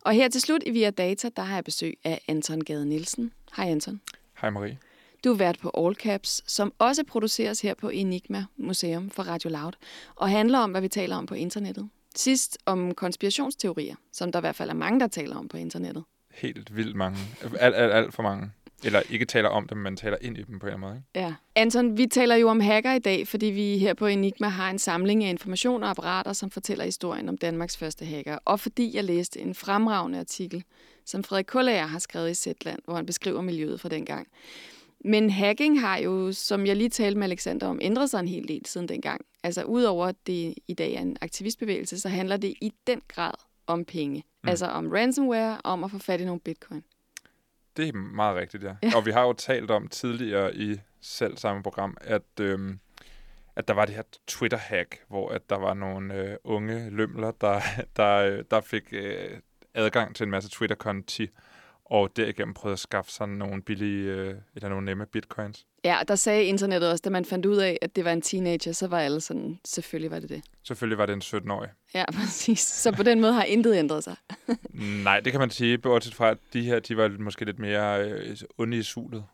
[0.00, 3.32] Og her til slut i Via Data, der har jeg besøg af Anton Gade Nielsen.
[3.56, 4.00] Hej Anton.
[4.40, 4.78] Hej Marie.
[5.24, 9.50] Du er vært på All Caps, som også produceres her på Enigma Museum for Radio
[9.50, 9.72] Loud,
[10.16, 11.88] og handler om, hvad vi taler om på internettet.
[12.16, 16.04] Sidst om konspirationsteorier, som der i hvert fald er mange, der taler om på internettet.
[16.34, 17.18] Helt vildt mange.
[17.60, 18.50] Alt, alt, alt for mange.
[18.84, 20.96] Eller ikke taler om dem, men taler ind i dem på en eller anden måde.
[20.96, 21.26] Ikke?
[21.26, 21.34] Ja.
[21.54, 24.78] Anton, vi taler jo om hacker i dag, fordi vi her på Enigma har en
[24.78, 28.38] samling af information og apparater, som fortæller historien om Danmarks første hacker.
[28.44, 30.64] Og fordi jeg læste en fremragende artikel,
[31.04, 34.28] som Frederik Kullager har skrevet i Zetland, hvor han beskriver miljøet fra dengang.
[35.04, 38.48] Men hacking har jo, som jeg lige talte med Alexander om, ændret sig en hel
[38.48, 39.20] del siden dengang.
[39.42, 43.34] Altså udover at det i dag er en aktivistbevægelse, så handler det i den grad
[43.66, 44.24] om penge.
[44.42, 44.48] Mm.
[44.48, 46.84] Altså om ransomware, om at få fat i nogle bitcoin.
[47.76, 48.76] Det er meget rigtigt, ja.
[48.82, 48.96] ja.
[48.96, 52.78] Og vi har jo talt om tidligere i selv samme program, at, øhm,
[53.56, 57.60] at der var det her Twitter-hack, hvor at der var nogle øh, unge lømler, der,
[57.96, 59.38] der, der fik øh,
[59.74, 61.28] adgang til en masse Twitter-konti,
[61.84, 65.66] og derigennem prøvede at skaffe sig nogle billige, øh, eller nogle nemme bitcoins.
[65.84, 68.72] Ja, der sagde internettet også, da man fandt ud af, at det var en teenager,
[68.72, 70.42] så var alle sådan, selvfølgelig var det det.
[70.62, 71.68] Selvfølgelig var det en 17-årig.
[71.94, 72.60] Ja, præcis.
[72.60, 74.16] Så på den måde har intet ændret sig.
[75.04, 78.04] Nej, det kan man sige, bortset fra, at de her, de var måske lidt mere
[78.04, 79.24] øh, onde i sulet.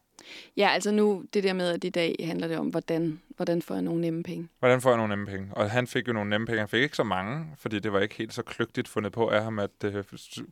[0.57, 3.75] Ja, altså nu, det der med, at i dag handler det om, hvordan, hvordan får
[3.75, 4.49] jeg nogle nemme penge.
[4.59, 5.49] Hvordan får jeg nogle nemme penge?
[5.53, 6.59] Og han fik jo nogle nemme penge.
[6.59, 9.43] Han fik ikke så mange, fordi det var ikke helt så kløgtigt fundet på af
[9.43, 10.05] ham, at øh,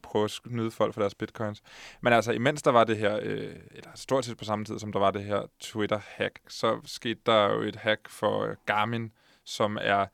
[0.03, 1.63] prøve at snyde folk for deres bitcoins.
[2.01, 4.93] Men altså, imens der var det her, øh, eller stort set på samme tid, som
[4.93, 9.13] der var det her Twitter-hack, så skete der jo et hack for øh, Garmin,
[9.45, 10.07] som er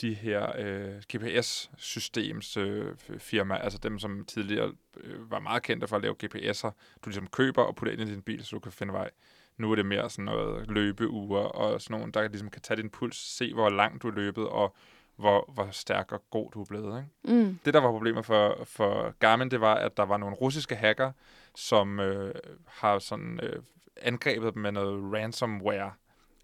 [0.00, 5.96] de her øh, GPS-systems øh, firma, altså dem, som tidligere øh, var meget kendte for
[5.96, 6.70] at lave GPS'er,
[7.04, 9.10] du ligesom køber og putter ind i din bil, så du kan finde vej.
[9.58, 12.90] Nu er det mere sådan noget løbeure og sådan nogle, der ligesom kan tage din
[12.90, 14.76] puls, se hvor langt du er løbet, og
[15.16, 16.98] hvor, hvor stærk og god du er blevet.
[16.98, 17.36] Ikke?
[17.36, 17.58] Mm.
[17.64, 21.12] Det, der var problemet for, for Garmin, det var, at der var nogle russiske hacker,
[21.54, 22.34] som øh,
[22.66, 23.62] har sådan øh,
[23.96, 25.92] angrebet dem med noget ransomware.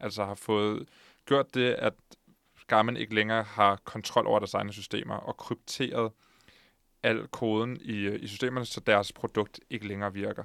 [0.01, 0.89] Altså har fået
[1.27, 1.95] gjort det, at
[2.67, 6.13] Garmin ikke længere har kontrol over deres egne systemer og krypteret
[7.03, 10.45] al koden i, øh, i systemerne, så deres produkt ikke længere virker.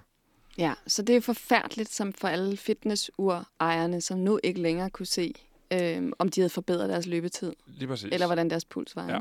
[0.60, 5.34] Ja, så det er forfærdeligt som for alle fitnessur-ejerne, som nu ikke længere kunne se,
[5.74, 7.54] øh, om de havde forbedret deres løbetid.
[7.68, 8.10] Lige præcis.
[8.12, 9.10] Eller hvordan deres puls var.
[9.10, 9.20] Ja.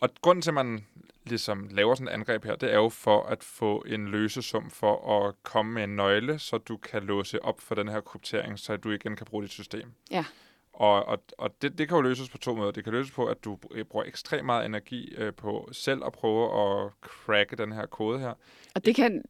[0.00, 0.84] Og grunden til, at man
[1.24, 5.26] ligesom laver sådan et angreb her, det er jo for at få en løsesum for
[5.26, 8.76] at komme med en nøgle, så du kan låse op for den her kryptering, så
[8.76, 9.92] du igen kan bruge dit system.
[10.10, 10.24] Ja.
[10.72, 12.70] Og, og, og det, det kan jo løses på to måder.
[12.70, 13.58] Det kan løses på, at du
[13.90, 18.34] bruger ekstremt meget energi øh, på selv at prøve at cracke den her kode her.
[18.74, 19.22] Og det kan,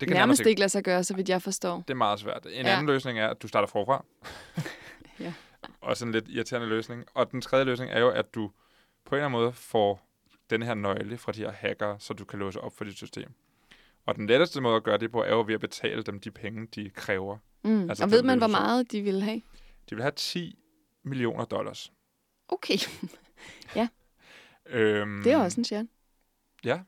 [0.00, 1.76] det kan nærmest ikke lade sig gøre, så vidt jeg forstår.
[1.76, 2.46] Det er meget svært.
[2.46, 2.72] En ja.
[2.72, 4.04] anden løsning er, at du starter forfra.
[5.24, 5.32] ja.
[5.80, 7.04] Og sådan en lidt irriterende løsning.
[7.14, 8.50] Og den tredje løsning er jo, at du
[9.04, 10.06] på en eller anden måde får
[10.50, 13.32] den her nøgle fra de her hacker, så du kan låse op for dit system.
[14.06, 16.30] Og den letteste måde at gøre det på, er jo ved at betale dem de
[16.30, 17.38] penge, de kræver.
[17.62, 17.88] Mm.
[17.88, 19.42] Altså, og ved man, hvor meget de vil have?
[19.90, 20.58] De vil have 10
[21.02, 21.92] millioner dollars.
[22.48, 22.78] Okay.
[23.76, 23.88] ja.
[24.66, 25.86] Øhm, det er også en chat.
[26.64, 26.80] Ja.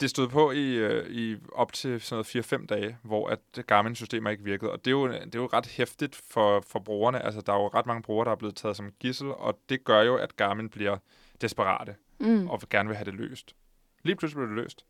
[0.00, 4.30] Det stod på i, øh, i op til sådan noget 4-5 dage, hvor at Garmin-systemer
[4.30, 4.72] ikke virkede.
[4.72, 7.24] Og det er, jo, det er jo ret hæftigt for, for brugerne.
[7.24, 9.84] Altså, der er jo ret mange brugere, der er blevet taget som gissel, og det
[9.84, 10.96] gør jo, at Garmin bliver
[11.40, 12.48] desperate mm.
[12.48, 13.56] og gerne vil have det løst.
[14.02, 14.84] Lige pludselig blev det løst.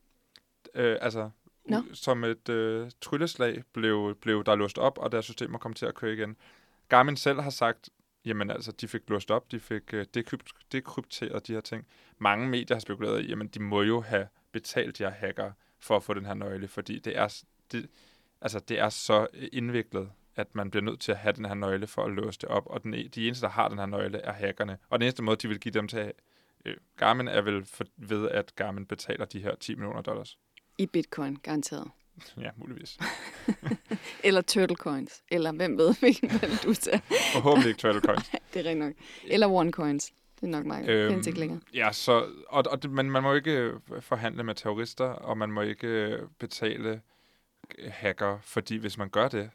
[0.75, 1.31] Øh, altså,
[1.65, 1.83] no.
[1.93, 5.95] som et øh, trylleslag blev, blev der låst op, og deres systemer kom til at
[5.95, 6.37] køre igen.
[6.89, 7.91] Garmin selv har sagt,
[8.25, 10.01] jamen altså, de fik låst op, de fik uh,
[10.73, 11.87] dekrypteret de her ting.
[12.19, 16.03] Mange medier har spekuleret i, jamen de må jo have betalt her hacker for at
[16.03, 17.43] få den her nøgle, fordi det er,
[17.73, 17.89] det,
[18.41, 21.87] altså, det er så indviklet, at man bliver nødt til at have den her nøgle
[21.87, 24.19] for at låse det op, og den, e, de eneste, der har den her nøgle,
[24.19, 24.79] er hackerne.
[24.89, 26.13] Og den eneste måde, de vil give dem til
[26.67, 30.39] uh, Garmin, er vel for, ved, at Garmin betaler de her 10 millioner dollars.
[30.79, 31.91] I bitcoin, garanteret.
[32.41, 32.99] Ja, muligvis.
[34.25, 35.23] eller turtle coins.
[35.29, 36.31] Eller hvem ved, hvilken
[36.65, 36.99] du tager.
[37.33, 38.29] Forhåbentlig ikke turtle coins.
[38.29, 38.93] det er rigtig nok.
[39.25, 40.13] Eller one coins.
[40.41, 40.89] Det er nok meget.
[40.89, 41.61] Øhm, findes ikke længere.
[41.75, 45.63] Ja, så, og, og, men man må ikke øh, forhandle med terrorister, og man må
[45.63, 47.01] ikke øh, betale
[47.79, 49.51] øh, hacker, fordi hvis man gør det,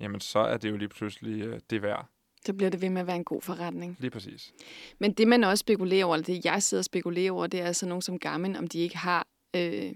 [0.00, 2.06] jamen så er det jo lige pludselig det værd.
[2.46, 3.96] Så bliver det ved med at være en god forretning.
[4.00, 4.52] Lige præcis.
[4.98, 7.66] Men det, man også spekulerer over, eller det jeg sidder og spekulerer over, det er
[7.66, 9.26] altså nogen som Garmin, om de ikke har
[9.56, 9.92] øh,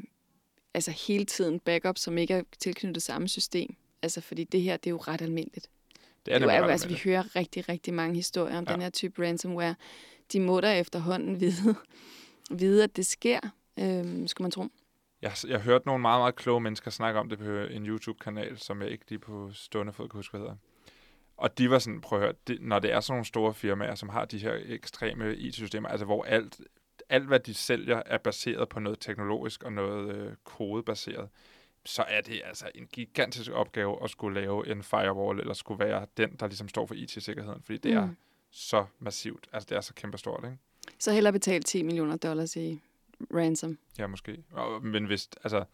[0.74, 3.76] altså hele tiden backup, som ikke er tilknyttet samme system.
[4.03, 5.70] Altså, fordi det her, det er jo ret almindeligt.
[6.26, 8.72] Det er, det er jo, altså, vi hører rigtig, rigtig mange historier om ja.
[8.72, 9.74] den her type ransomware.
[10.32, 11.74] De må da efterhånden vide,
[12.50, 13.40] vide at det sker,
[13.78, 14.64] øhm, skulle man tro.
[15.22, 18.82] Jeg, jeg hørte nogle meget, meget kloge mennesker snakke om det på en YouTube-kanal, som
[18.82, 20.56] jeg ikke lige på stående fod kan huske, hvad hedder.
[21.36, 23.94] Og de var sådan, prøv at høre, det, når det er sådan nogle store firmaer,
[23.94, 26.60] som har de her ekstreme IT-systemer, altså hvor alt
[27.08, 31.28] alt, hvad de sælger, er baseret på noget teknologisk og noget øh, kodebaseret.
[31.84, 36.06] så er det altså en gigantisk opgave at skulle lave en firewall, eller skulle være
[36.16, 37.98] den, der ligesom står for IT-sikkerheden, fordi det mm.
[37.98, 38.08] er
[38.51, 39.49] så massivt.
[39.53, 40.59] Altså, det er så kæmpestort, ikke?
[40.99, 42.80] Så hellere betale 10 millioner dollars i
[43.34, 43.78] ransom.
[43.99, 44.44] Ja, måske.
[44.82, 45.64] Men hvis, altså,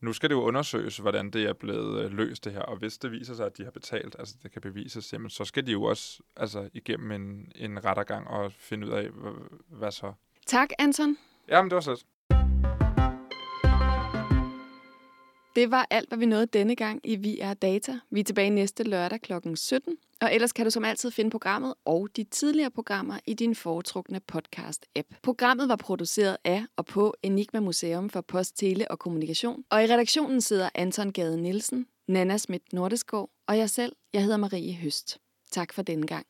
[0.00, 2.98] nu skal det jo undersøges, hvordan det er blevet øh, løst det her, og hvis
[2.98, 5.72] det viser sig, at de har betalt, altså det kan bevises, jamen, så skal de
[5.72, 9.08] jo også altså, igennem en, en rettergang og finde ud af,
[9.68, 10.12] hvad så.
[10.46, 11.16] Tak, Anton.
[11.48, 12.04] Jamen, det var så.
[15.56, 17.98] Det var alt, hvad vi nåede denne gang i Vi er Data.
[18.10, 19.32] Vi er tilbage næste lørdag kl.
[19.54, 19.96] 17.
[20.20, 24.20] Og ellers kan du som altid finde programmet og de tidligere programmer i din foretrukne
[24.32, 25.20] podcast-app.
[25.22, 29.64] Programmet var produceret af og på Enigma Museum for Post, Tele og Kommunikation.
[29.70, 33.92] Og i redaktionen sidder Anton Gade Nielsen, Nana Schmidt Nordeskov og jeg selv.
[34.12, 35.18] Jeg hedder Marie Høst.
[35.50, 36.26] Tak for denne gang.